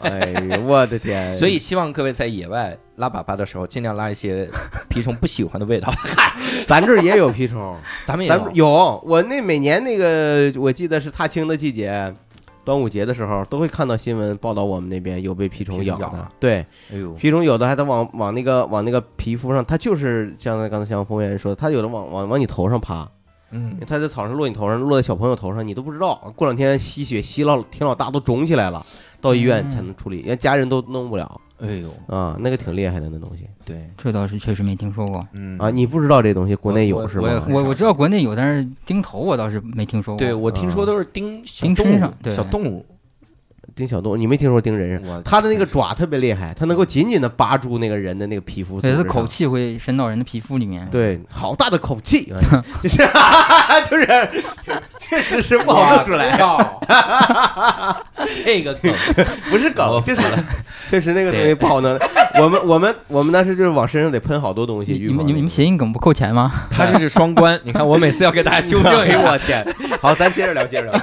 [0.00, 1.34] 哎呦，我的天！
[1.34, 4.48] 所以希望各位在野外拉粑粑的时候，尽量拉一些
[4.90, 5.92] 蜱虫不喜欢的味道。
[5.96, 6.34] 嗨，
[6.66, 9.02] 咱这儿也有蜱虫，咱们也咱有。
[9.04, 12.14] 我那每年那个，我记得是踏青的季节，
[12.64, 16.32] 端午节的时候，都会看到新闻报道我们那边有被蜱虫咬的咬了。
[16.40, 23.06] 对，哎呦，蜱虫有的还得往往那个往那个皮肤上，它就是像刚才像冯源说的，它有的往往往你头上爬，
[23.50, 26.32] 嗯，它在草上落你头上，落在小朋友头上，你都不知道。
[26.34, 28.84] 过两天吸血吸了挺老大，都肿起来了，
[29.24, 31.40] 到医院才能处理，连家人都弄不了。
[31.60, 33.48] 哎呦，啊，那个挺厉害的那东西。
[33.64, 35.26] 对，这倒是确实没听说过。
[35.32, 35.56] 嗯。
[35.56, 37.46] 啊，你不知道这东西国内有是我我也吗？
[37.48, 40.18] 我我知道国内有，但是钉头我倒是没听说过。
[40.18, 42.34] 对我听说都是钉小叮动物身上对。
[42.34, 42.84] 小动物，
[43.74, 45.08] 叮小动物，你没听说叮人上？
[45.10, 48.80] 我它的那个爪特别厉害，他能够紧紧的扒住那个人的那个皮肤。
[48.80, 50.86] 对，它组织上口气会伸到人的皮肤里面。
[50.90, 52.98] 对，好大的口气，哎就是
[53.90, 54.28] 就是，
[55.00, 56.80] 确实是不好弄出来，靠，
[58.44, 58.94] 这个梗
[59.50, 60.22] 不是梗，就是
[60.90, 61.98] 确实那个东西不好弄。
[62.40, 64.92] 我们我们我们当时就是往身上得喷好多东西。
[64.92, 66.50] 你们你们谐音梗不扣钱吗？
[66.70, 67.58] 他这是双关。
[67.64, 69.30] 你看，我每次要给大家纠正一哎呦下。
[69.30, 69.66] 我天！
[70.00, 71.00] 好，咱接着聊，接着聊。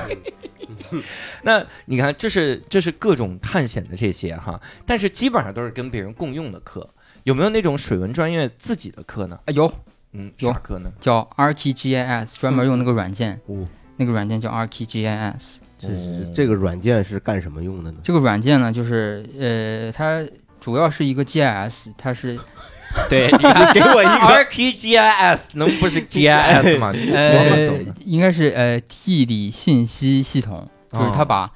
[1.44, 6.90] 那你看，这是这是各种探险的这些哈，但是基本上都是跟别人共用的课。
[7.24, 9.40] 有没有那种水文专业自己的课呢？
[9.46, 9.72] 啊，有
[10.14, 10.92] 嗯，有啥课呢？
[11.00, 13.68] 叫 RTGIS，专门用那个软件，哦
[13.98, 15.58] 那个软件叫 RTGIS。
[15.78, 18.00] 这是这个软件是干什么用的呢？
[18.04, 20.24] 这个软件呢，就是呃，它
[20.60, 22.40] 主要是一个 GIS，它是
[23.10, 26.92] 对，你看，给我一个 RPGIS 能不是 GIS 吗？
[27.14, 31.52] 呃，应该是呃地理信息系统，就是它哦把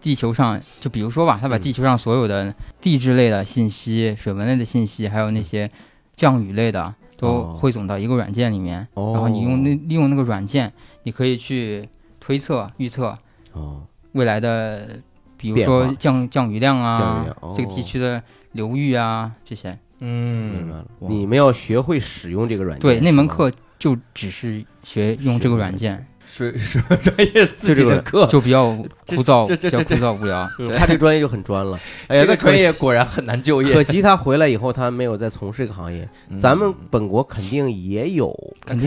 [0.00, 5.70] 地球上，就比如说吧，他把嗯地球上所有的地质类的信息、水文类的信息，还有那些
[6.16, 8.86] 降雨类的，都哦汇总到一个软件里面。
[8.94, 10.72] 哦然后你用那利用那个软件，
[11.02, 11.86] 你可以去
[12.18, 13.16] 推测、预测
[13.52, 14.98] 哦，未来的，
[15.36, 18.22] 比如说降降雨量啊，降雨量哦这个地区的
[18.52, 19.78] 流域啊这些。
[19.98, 20.86] 嗯，明白了。
[21.00, 22.80] 你们要学会使用这个软件。
[22.80, 28.70] 对，那门课就只是学用这个软件，水水文专业自己的课，就比较
[29.08, 30.48] 枯燥，这这这比较枯燥无聊。
[30.60, 31.78] 嗯，他这专业就很专了。
[32.06, 33.82] 哎呀，这个那专业果然很难就业可。
[33.82, 36.08] 惜他回来以后，他没有再从事这个行业。
[36.40, 38.32] 咱们本国肯定也有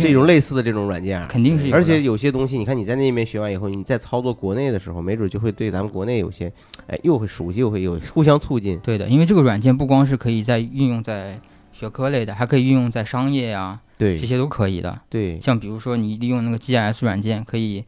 [0.02, 1.78] 这种类似的这种软件，肯定是有的。
[1.78, 6.52] 而且有些东西，你看你在那边学完以后，你在操作国内的时候，没准就会对咱们国内有些，
[6.88, 8.80] 哎，又会熟悉，又会有互相促进。
[8.80, 11.38] 对的，因为这个软件不光是可以在运用在
[11.84, 15.02] 学科类的，还可以运用在商业呀、对这些都可以的。
[15.10, 17.84] 对，像比如说你利用那个 GIS 软件，可以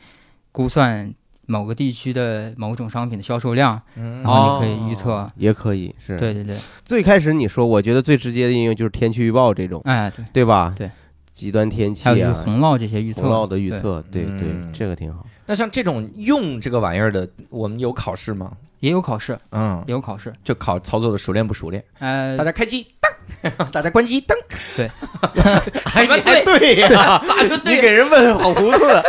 [0.51, 1.13] 估算
[1.45, 5.31] 某个地区的某种商品的销售量，嗯然后你可以预测。
[5.37, 10.73] 也可以是。，对对对，最开始你说，我觉得最直接的应用就是天气预报这种，哎对，对吧？
[10.77, 10.91] 对。
[11.33, 13.21] 极端天气还有就是啊、洪涝这些预测。
[13.21, 15.25] 洪涝的预测，对嗯对，这个挺好。
[15.47, 18.53] 那像这种用这个玩意儿的，我们有考试吗？
[18.79, 20.33] 也有考试，嗯，也有考试。
[20.45, 21.83] 就考操作的熟练不熟练。
[21.99, 22.94] 呃大，家开机，当，
[23.71, 24.37] 大家关机，灯。
[24.75, 24.89] 对，
[25.87, 26.43] 什么对？
[26.43, 27.21] 对呀？
[27.27, 27.79] 咋就你？
[27.81, 29.03] 给人问好糊涂了，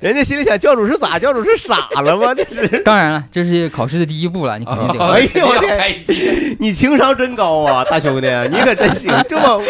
[0.00, 1.18] 人家心里想教主是咋？
[1.18, 2.34] 教主是傻了吗？
[2.34, 5.20] 这是当然了，这是考试的第一步了，你肯定得哎。
[5.34, 6.56] 呦我天开心。
[6.60, 9.62] 你情商真高啊，大兄弟，你可真行，这么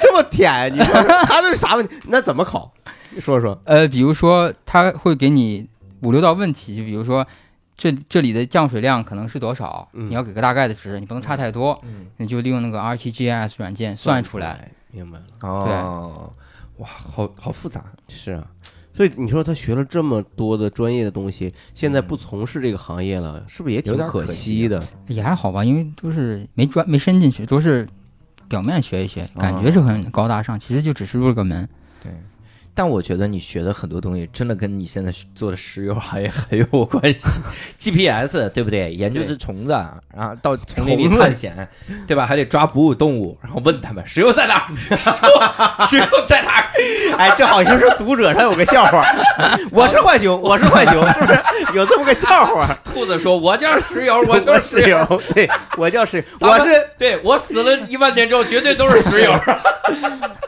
[0.00, 1.94] 这么舔，你说说他这啥问题？
[2.08, 2.72] 那怎么考？
[3.20, 3.58] 说说。
[3.64, 5.66] 呃，比如说他会给你
[6.02, 7.26] 五六道问题，就比如说
[7.76, 15.24] 这这里的降水量可能是多少，嗯你要给个大概的值，你不能差太多，嗯，你就利用那个 RTGS 软件算出来。，明白了。
[15.42, 16.32] 哦，
[16.78, 17.84] 哇，好好复杂。
[18.08, 18.46] 是啊，
[18.94, 24.82] 所以你说他学了这么多的专业的东西，现在不从事这个行业了，是不是也挺可可惜惜的？
[25.08, 27.86] 也还好吧，因为都是没专没伸进去，都是
[28.48, 31.68] 表面学一学，感觉是很高大上，其实就只是入了个门。
[32.02, 32.10] 对，
[32.78, 37.40] 但我觉得你学的很多东西，真的跟你现在做的石油行业 很有关系。
[37.78, 38.92] GPS 对不对？
[38.92, 39.72] 研究这虫子，
[40.14, 41.66] 然后到丛林里探险，
[42.06, 42.26] 对吧？
[42.26, 44.76] 还得抓哺乳动物，然后问他们石油在哪儿？
[44.94, 46.70] 说石油在哪儿？
[47.16, 49.02] 哎，这好像是读者上有个笑话，
[49.72, 51.40] 我是浣熊，我是浣熊，是不是
[51.74, 52.76] 有这么个笑话？
[52.84, 55.22] 兔子说：“我就是石油，我我就是石油。
[55.34, 55.48] 对
[55.78, 59.32] 我叫石，咱们我是，对我死了一万年之后，绝对都是石油。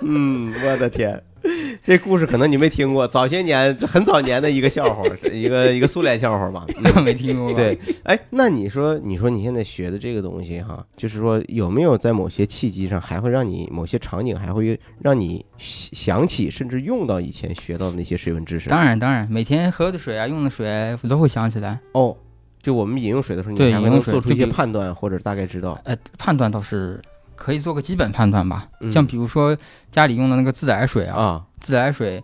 [0.03, 1.23] 嗯，我的天。
[1.83, 6.67] 这故事可能你没听过，早些年很早年的一个笑话，一个一个苏联笑话吧。
[6.83, 7.53] 嗯没听过？
[7.55, 18.69] 对，哎，那你说，你说你现在学的这个东西哈，就是说有没有在某些契机上，还会让你某些场景还会让你想起，甚至用到以前学到的那些水文知识？
[18.69, 21.79] 当然当然，每天喝的水啊，用的水我都会想起来。
[21.93, 22.17] 哦，
[22.63, 25.81] 就我们饮用水的时候，你还会能做出一些判断，或者大概知道。
[25.85, 27.01] 呃，判断倒是
[27.39, 28.67] 可以做个基本判断吧。
[28.81, 29.57] 嗯像比如说
[29.93, 32.23] 家里用的那个自来水啊，啊，自来水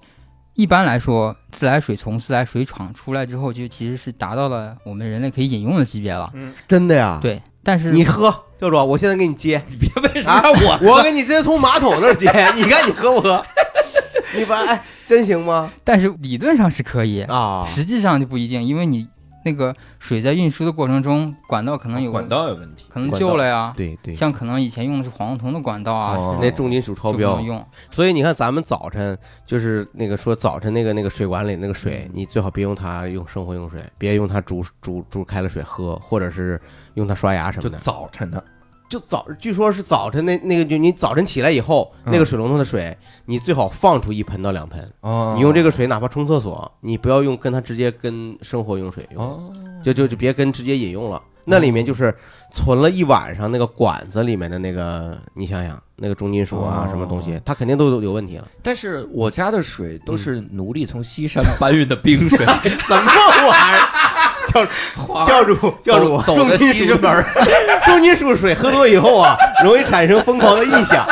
[0.55, 6.33] 一般来说，自来水从自来水厂出来之后，就其实是达到了我们人类可以饮用的级别了。
[6.69, 13.45] 真的呀？，对，但是你喝，教主，我现在给你接， 你别为什么让我我给你直接从马桶那儿接， 你看你喝不喝？
[14.37, 15.71] 你把哎，真行吗？
[15.85, 19.07] 但是理论上是可以，啊，实际上就不一定，因为你
[19.45, 22.87] 那个水在运输的过程中，管道可能有管道有问题。
[22.89, 23.73] 可能旧了呀。
[23.77, 27.65] 对对，像可能以前用的是黄铜的管道啊，哦那重金属超标用。
[27.91, 29.17] 所以你看，咱们早晨
[29.47, 36.61] 就是那个说早晨那个那个水管里那个水，你最好别用它用生活用水，别用它煮煮煮开了水喝，或者是
[36.95, 37.79] 用它刷牙什么的。
[37.79, 38.43] 早晨的，
[38.89, 44.89] 就早，据说是早晨那那个，就你早晨起来以后，嗯那个水龙头的水，你最好放出一盆到两盆。
[45.01, 51.21] 哦你用这个水，哪怕冲厕所，你不要用跟它直接跟生活用水用，哦，就就就别跟直接饮用了。
[51.47, 52.15] 那里面就是
[52.51, 58.49] 存了一晚上那个管子里面的那个，你想想那个重金属啊哦什么东西，它肯定都有问题了。
[58.63, 63.13] 但是我家的水都是奴隶从西山搬运的冰水， 什么
[63.47, 64.04] 玩意儿？
[64.55, 67.25] 教花教主教主，走走的重金属西门，
[67.85, 71.07] 重金属水喝多以后啊，容易产生疯狂的臆想，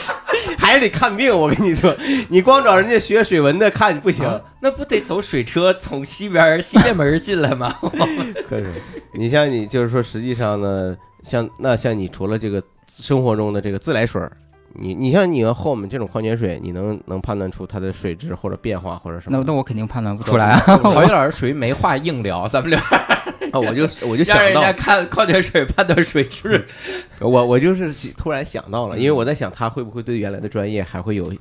[0.58, 1.36] 还得看病。
[1.36, 1.94] 我跟你说，
[2.28, 4.26] 你光找人家学水文的看不行。
[4.26, 7.76] 啊那不得走水车从西边西边门进来吗？
[8.48, 8.72] 可是，
[9.12, 14.32] 你像你就是说，实际上呢，像那像你除了这个生活中的这个自来水儿，
[14.76, 19.44] 你你像你要喝我们这种矿泉水，你能能判断出它的水质或者变化或者什么那？
[19.44, 20.58] 那我肯定判断不出来啊。
[20.78, 22.80] 郝宇老师属于没话硬聊，咱们聊
[23.52, 26.66] 啊，我就我就 让人想到家看矿泉水判断水质。
[27.20, 31.32] 我我就是突然想到了，因为我在想他会不会对原来的专业还会有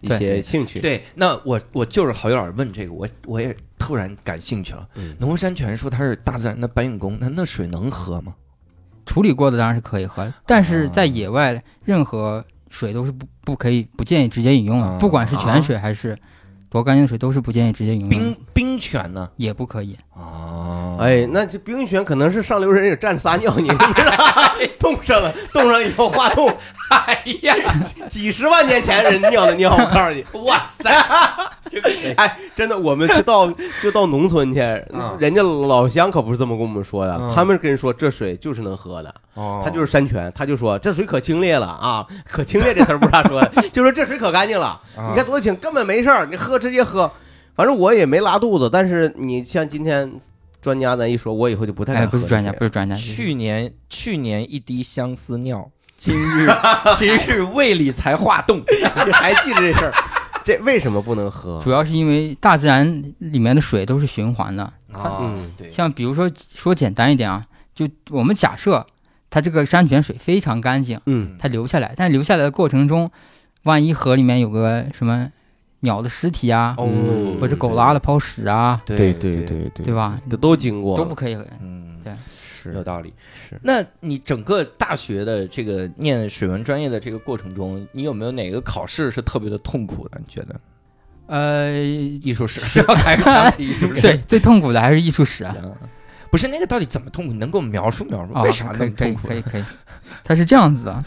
[0.00, 0.80] 一些兴趣。
[0.80, 4.88] 对，那我我就是郝宇老师问这个，我我也突然感兴趣了。
[4.96, 8.34] 嗯农山泉说它是大自然的搬运工，那那水能喝吗？
[9.06, 16.18] 处理过的当然是可以喝，但是在野外任何水都是不不可以不建议直接饮用啊的，不管是泉水还是
[16.70, 19.28] 多干净的水都是不建议直接饮用冰的，冰泉呢？
[19.36, 19.98] 也不可以。
[20.20, 24.52] 哦，哎，那这冰泉可能是上流人也站着撒尿，你知道吗？
[24.78, 26.48] 冻上了，冻上以后化冻，
[26.90, 27.54] 哎呀，
[28.08, 30.90] 几十万年前人尿的尿，我告诉你， 哇塞，
[31.70, 33.50] 这个哎，真的，我们去到
[33.80, 34.60] 就到农村去
[34.92, 44.66] 嗯，人家老乡可不是这么跟我们说的嗯，他们跟人说这水就是能喝的，哦他就是山泉，他就说这水可清冽了啊，可清冽这词儿不是他说的，就说这水可干净了，
[44.96, 47.10] 啊你看多清，根本没事儿，你喝直接喝，
[47.54, 50.10] 反正我也没拉肚子，但是你像今天
[50.62, 56.48] 专家咱一说，我以后就不太哎，不是专家，不是专家，去年去年一滴相思尿，今日
[56.96, 58.58] 今日胃里才化冻。
[59.06, 59.92] 你还记得这事儿？
[60.42, 61.70] 这为什么不能喝主？
[61.70, 67.44] 要是因为大自然里面的水都是循环的，嗯对，像比如说说简单一点啊，
[67.74, 68.86] 就我们假设
[69.28, 73.10] 它这个山泉水非常干净，嗯它流下来，但是流下来的过程中，
[73.64, 75.30] 万一河里面有个什么
[75.80, 79.94] 鸟的尸体啊，哦嗯或者狗拉了泡屎啊，对对对，对对对？
[79.94, 80.18] 吧？
[80.30, 81.34] 这都经过，都不可以。
[81.60, 83.12] 嗯，对是有道理。
[83.34, 83.58] 是。
[83.62, 90.18] 那你整个大学的这个念水文专业的这个过程中，你有没有哪个考试是特别的痛苦的？
[90.18, 90.60] 你觉得？
[91.26, 94.02] 呃，艺术史 还是想起艺术史？
[94.02, 95.56] 对，最痛苦的还是艺术史啊。
[95.62, 95.72] 啊，
[96.30, 97.32] 不是那个到底怎么痛苦？
[97.32, 98.34] 你能给我描述描述？
[98.34, 99.28] 啊，为啥那可以可以么痛苦？
[99.28, 99.64] 可以可以，
[100.24, 101.02] 它是这样子啊，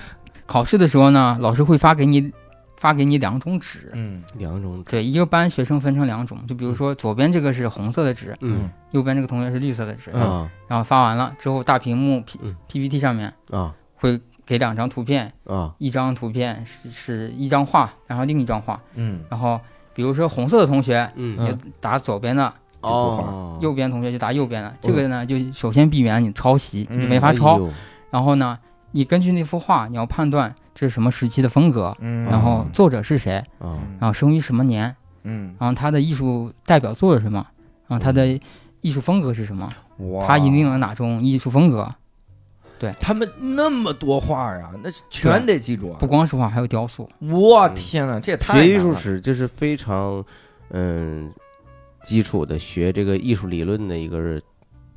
[0.48, 2.32] 考试的时候呢，老师会发给你
[2.84, 4.22] 发给你两种纸，嗯。
[4.38, 8.70] 两种，对，一个班学生分成两种，就比如说左边这个是红色的纸，嗯。
[8.92, 12.54] 右边这个同学是绿色的纸，啊然后发完了之后，大屏幕 P 嗯。
[12.68, 13.74] PPT 上面啊。
[13.96, 15.74] 会给两张图片，啊。
[15.78, 19.22] 一张图片是是一张画，然后另一张画，嗯。
[19.30, 19.58] 然后
[19.94, 21.38] 比如说红色的同学嗯。
[21.48, 27.62] 就打左边的，哦，右边同学就打右边的，这个呢就首先避免你抄袭，嗯你没法抄。
[28.10, 28.60] 然后呢，
[28.92, 37.46] 你根据那幅画，你要判断这是什么时期的风格，嗯然后作者是谁，啊然后生于什么年，嗯，然后他的艺术代表作是什么，
[37.88, 38.40] 然后他的
[38.82, 41.94] 艺术风格是什么，哇他引领了哪种艺术风格？
[42.80, 46.08] 对他们那么多画啊，那全得记住啊不！
[46.08, 47.10] 光是画，还有雕塑。
[47.20, 50.22] 我天哪，这也太学艺术史就是非常
[50.72, 51.32] 嗯
[52.04, 54.42] 基础的学这个艺术理论的一个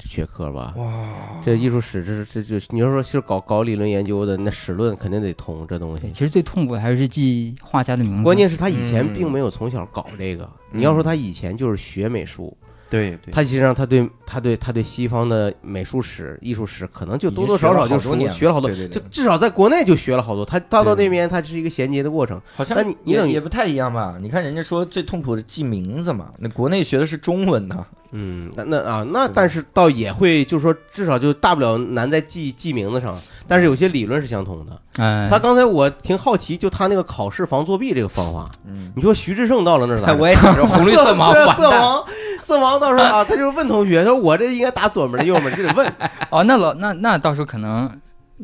[0.00, 0.74] 学科吧。
[0.76, 1.40] 哇！
[1.44, 6.10] 这艺术史，这是这就你要说是搞搞理论研究的，那史论肯定得通这东，西。
[6.10, 8.22] 其实最痛苦的还是记画家的名字。
[8.22, 10.44] 关键是他以前嗯并没有从小搞这个。
[10.44, 12.54] 嗯你要说他以前就是学美术，
[12.90, 20.44] 对对他实际上他对他对他对西方的美术史、艺术史可能就多多少少就熟学了学了好多，对对对就至少在国内就学了好多。
[20.44, 22.38] 他到到那边，他是一个衔接的过程。
[22.54, 24.18] 好像但你你也等于也不太一样吧？
[24.20, 27.86] 你看人家说最痛苦的记名字嘛，那国内学的是中文呢。
[28.18, 33.14] 嗯，那那啊，那但是倒也会，就是说，至少就大不了难在记记名字上，
[33.46, 34.72] 但是有些理论是相通的。
[34.96, 40.14] 哎，他刚才我挺好奇，就他那个考试防作弊这个方法，嗯，你说徐志胜到了那儿咋？
[40.14, 42.04] 我也想着 红绿色盲色盲，
[42.40, 45.86] 色盲到时候啊，他就问同学说：“我这应该打左门的右门，就得问。
[46.30, 47.90] 哦，那老那那到时候可能，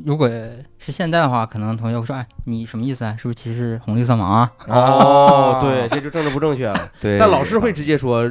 [0.05, 0.29] 如果
[0.79, 3.17] 是现在的话，可能同学会说，哎，你什么意思啊？
[3.17, 4.51] 是不是歧视红绿色盲啊？
[4.69, 6.91] 哦，对，这就政治不正确了。
[7.01, 8.31] 对但老师会直接说。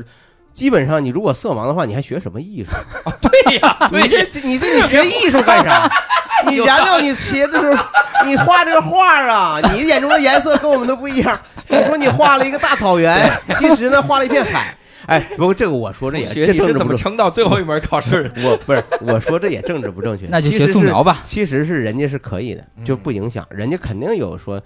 [0.54, 2.72] 基本上，你如果色盲的话，你还学什么艺术？
[3.22, 5.90] 对呀，你这你这你学艺术干啥？
[6.50, 7.86] 你燃料你学的时候，
[8.26, 11.40] 你画这个画啊， 你眼中的颜色跟我们都不一样。
[11.68, 14.76] 你说你画了一个大草原，其实呢画了一片海。
[15.08, 18.32] 哎，不过这个我说这也学这你是怎么撑到最后一门考试？
[18.44, 20.26] 我不是我说这也政治不正确。
[20.30, 21.22] 那就学其实是素描吧。
[21.26, 24.62] 其实是人家是可以的，就嗯不影响，人家肯定有说，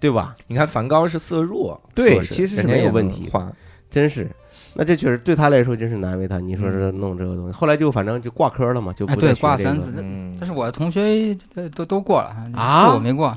[0.00, 0.34] 对吧？
[0.48, 3.50] 你看梵高是色弱，对其实是人家也没有问题画。
[3.88, 4.28] 真是，
[4.76, 6.38] 那这确实对他来说真是难为他。
[6.38, 7.00] 你说是嗯。
[7.00, 10.36] 弄这个东西，后来就反正就挂科了嘛，就哎，对，不再学这个挂三次，嗯。
[10.38, 13.36] 但是我的同学都都都过了啊就我没过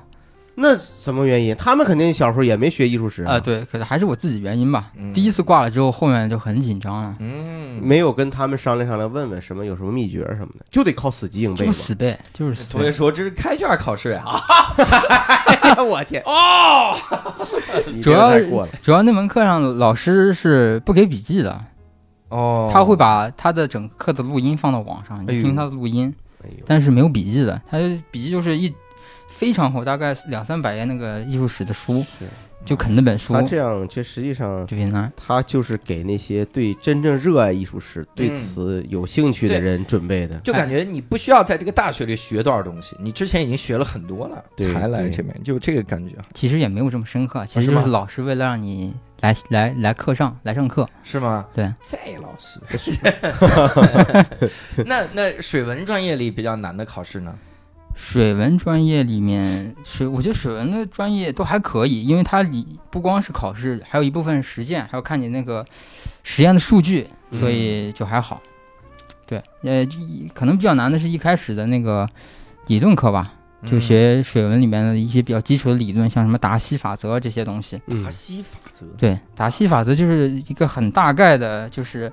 [0.62, 1.56] 那什么原因？
[1.56, 3.40] 他们肯定小时候也没学艺术史啊。
[3.40, 4.92] 对，可能还是我自己原因吧。
[4.98, 12.72] 嗯第一次挂了之后，后面就很紧张了，嗯，没有跟他们商量商量，问问什么有什么秘诀什么的，就得靠死记硬背死背，就是死背。
[12.72, 14.24] 同学说这是开卷考试呀。
[15.46, 16.94] 哎呀，我天，哦，
[18.04, 18.70] 主要太过了。
[18.82, 21.60] 主要那门课上老师是不给笔记的，
[22.30, 27.60] 哦，他会把他的整课的录音放到网上，你听他的录音，哎，但是没有笔记的。
[27.70, 27.78] 他
[28.12, 28.74] 笔记就是一
[29.40, 32.26] 非常厚，大概两三百页那个艺术史的书是，
[32.66, 35.10] 就啃那本书他这样，这实际上就别难。
[35.16, 40.38] 他就是给那些对真正热爱艺术史、对嗯此有兴趣的人准备的。
[40.42, 50.86] 就感觉你不需要在这个大学里学多少东西，你之前已经学了很多了，才来这边，就这个感觉，其实也没有这么深刻，其实就是老师为了让你来来来课上来上课。
[51.02, 51.46] 是吗？
[51.54, 52.60] 对，在老师。
[54.86, 57.34] 那那水文专业里比较难的考试呢？
[58.02, 65.64] 水文专业里面，水我觉得水文的专业都还可以，因为它里不光是考试，还有一部分实践，还要看你那个
[66.24, 68.42] 实验的数据，所以就还好。
[69.28, 72.10] 对，呃，一可能比较难的是一开始的那个
[72.68, 73.34] 理论课吧，
[73.64, 77.80] 就嗯学水文里面的一些比较基础的理论，像什么达西法则这些东西。
[77.88, 78.88] 嗯达西法则。
[78.98, 82.12] 对，达西法则就是一个很大概的，就是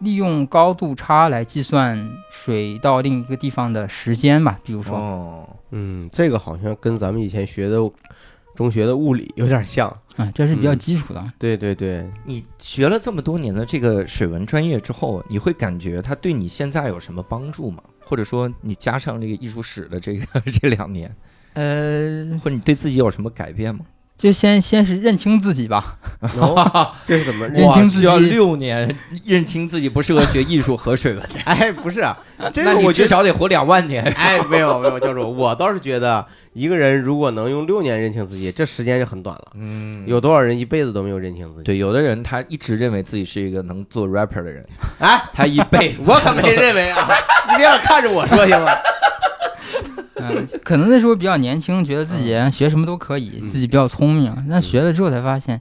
[0.00, 4.58] 利用高度差来计算水到另一个地方的时间吧。
[4.62, 7.78] 比如说，哦，嗯，这个好像跟咱们以前学的
[8.54, 9.94] 中学的物理有点像。
[10.16, 11.24] 嗯，这是比较嗯基础的。
[11.38, 17.82] 对对对，你学了这么多年的这个水文专业之后，你会感觉它对你现在有什么帮助吗？
[18.06, 21.12] 或者说你加上这个艺术史的这个 这两年，
[21.54, 23.84] 呃，或者你对自己有什么改变吗？
[24.16, 25.96] 就先先是认清自己吧。
[26.38, 32.16] 哦， 这是怎么认清自需要己六年认清自己不适合学艺术和水文， 哎，不是啊，
[32.52, 32.92] 这那你。
[32.92, 34.04] 至少得活两万年。
[34.16, 39.48] 哎，没有没有，教授，我倒是觉得一个人如果能用六年认清自己，这时间就很短了。
[39.56, 41.64] 嗯，有多少人一辈子都没有认清自己？
[41.64, 44.64] 对，有的人他一直认为自己是一个能做 rapper 的人，
[45.00, 47.08] 哎，他一辈子我可没认为啊，
[47.50, 48.70] 你别老看着我说行吗？
[50.32, 54.34] 嗯，可能那时候比较年轻，觉得自己学什么都可以，嗯自己比较聪明。
[54.48, 55.60] 但学了之后才发现，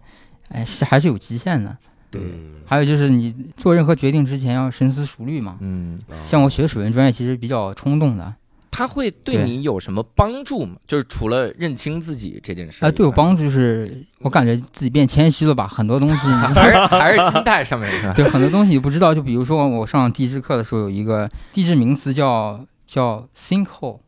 [0.50, 1.76] 哎，是还是有极限的。
[2.12, 5.58] 对，嗯还有就是你做任何决定之前要深思熟虑嘛。
[5.62, 8.34] 嗯，像我学水文专业，其实比较冲动的，
[8.72, 10.76] 他会对对你有什么帮助吗？
[10.88, 18.14] 就是除了认清自己这件事啊，对我帮助就是我感觉自己变谦虚了吧，很多东西 还是还是心态上面是吧？
[18.14, 19.14] 对很多东西你不知道。
[19.14, 24.00] 就比如说我上地质课的时候，有一个地质名词叫叫 sinkhole，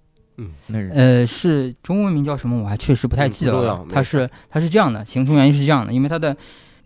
[0.67, 2.61] 那是呃，是中文名叫什么？
[2.61, 3.85] 我还确实不太嗯记得了。
[3.91, 6.35] 它是它是这样的，形成原因是这样的，因为它的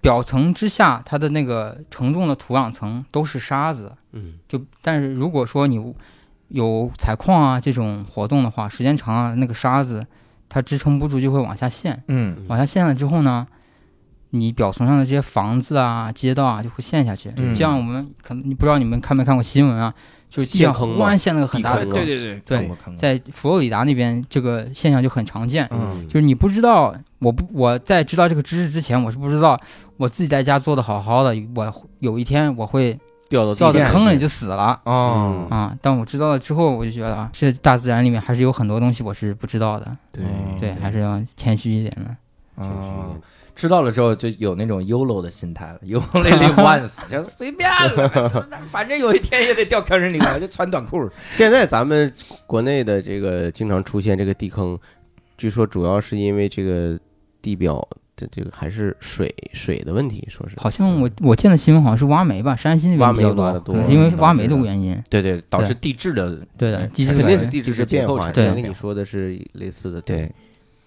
[0.02, 3.92] 表层之下，它的那个承重的土壤层都是沙子。
[4.14, 5.94] 嗯就但是如果说你
[6.50, 10.06] 有采矿啊这种活动的话，时间长了，那个沙子
[10.48, 12.02] 它支撑不住，就会往下陷。
[12.08, 13.48] 嗯往下陷了之后呢，
[14.32, 17.32] 你表层上的这些房子啊、街道啊就会陷下去。
[17.38, 19.94] 嗯这样我们可能你不知道你们看没看过新闻啊？
[20.30, 25.68] 就是地上陷坑忽然陷了个很大的坑坑，对在佛罗里达那边这个现象就很常见。
[25.72, 29.60] 嗯就是你不知道，我不我在知道这个知识之前，我是不知道
[29.98, 32.98] 我自己在家做的好好的，我有一天我会
[33.28, 34.80] 掉到坑里就死了。
[34.86, 35.76] 哦，啊！
[35.82, 39.98] 但我知道了之后，我就觉得啊，这大自然里面还是有很多东西我是不知道的。
[40.12, 42.16] 对还是要谦虚一点的。
[42.56, 43.16] 哦，
[43.60, 51.10] 知道了之后就有那种 YOLO 的心态了，You only live once，就随便了，反正有一天也得掉坑里了，就穿短裤。
[51.32, 52.10] 现在咱们
[52.48, 54.80] 国内的这个经常出现这个地坑，
[55.38, 56.98] 据说主要是因为这个
[57.42, 64.98] 地表的这个还是水水的问题，说是好像我我见的新闻好像是挖煤吧，山西那挖边比较多，煤挖的多可能因为嗯挖煤的原因。
[65.10, 68.30] 对对，导致地质的对的，地质肯定是地质的变化。
[68.30, 70.32] 之对前跟你说的是类似的，对。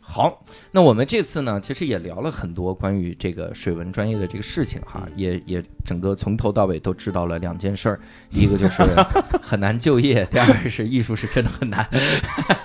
[0.04, 8.82] 好，那我们这次呢，其实也聊了很多关于这个水文专业的这个事情哈，也也整个从头到尾都知道了两件事儿，第一个就是
[9.40, 11.88] 很难就业，第二个是艺术是真的很难，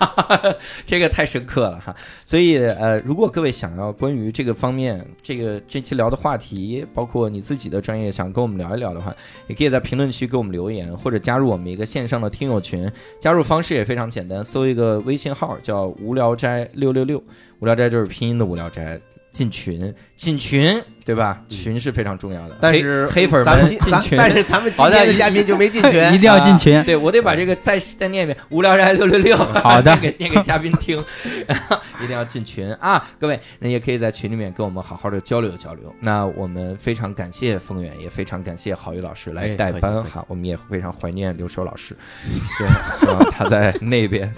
[0.84, 1.94] 这个太深刻了哈。
[2.24, 9.14] 所以呃，如果各位想要关于这个方面，这个这期聊的话题，包括你自己的专业想跟我们聊一聊的话，
[9.46, 12.90] 也可以在评论区给我们留言，或者加入我们一个线上的听友群。
[13.20, 17.22] 加入方式也非常简单，搜一个微信号叫“无聊斋六六六”，
[17.60, 19.00] 无聊斋就是拼音的无聊斋。
[19.30, 21.38] 进群，进群，对吧？
[21.48, 22.58] 群是非常重要的。
[22.60, 26.84] 但是黑粉咱们进群，但是咱们今天的嘉宾就没进 群，一定要进群。
[26.84, 31.02] 对我得把这个再再念一遍，无聊斋六六六，好的 念给念给嘉宾听，
[32.04, 33.02] 一定要进群啊！
[33.18, 35.90] 各位，那也可以在群里面跟我们好好的交流交流。
[36.00, 41.96] 那我们非常感谢丰远，也非常感谢郝宇老师来哎代班哈，我们也非常怀念刘寿老师，
[42.44, 44.30] 希望希望他在那边。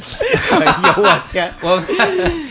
[0.53, 0.65] 哎
[0.97, 1.83] 呦我天，我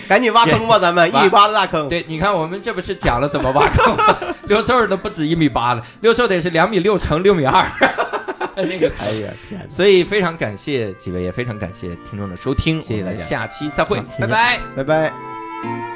[0.09, 1.87] 赶紧挖坑吧，咱们一挖米八的大坑。
[1.87, 4.35] 对，你看我们这不是讲了怎么挖坑吗？
[4.47, 7.65] 六兽都不止一米八了，六兽得是两米六乘六米二。
[8.55, 14.59] 那个 哎呀天，所以非常感谢几位，也非常感谢听众的收听，谢谢大家下期再会拜拜。
[14.75, 15.88] 拜拜。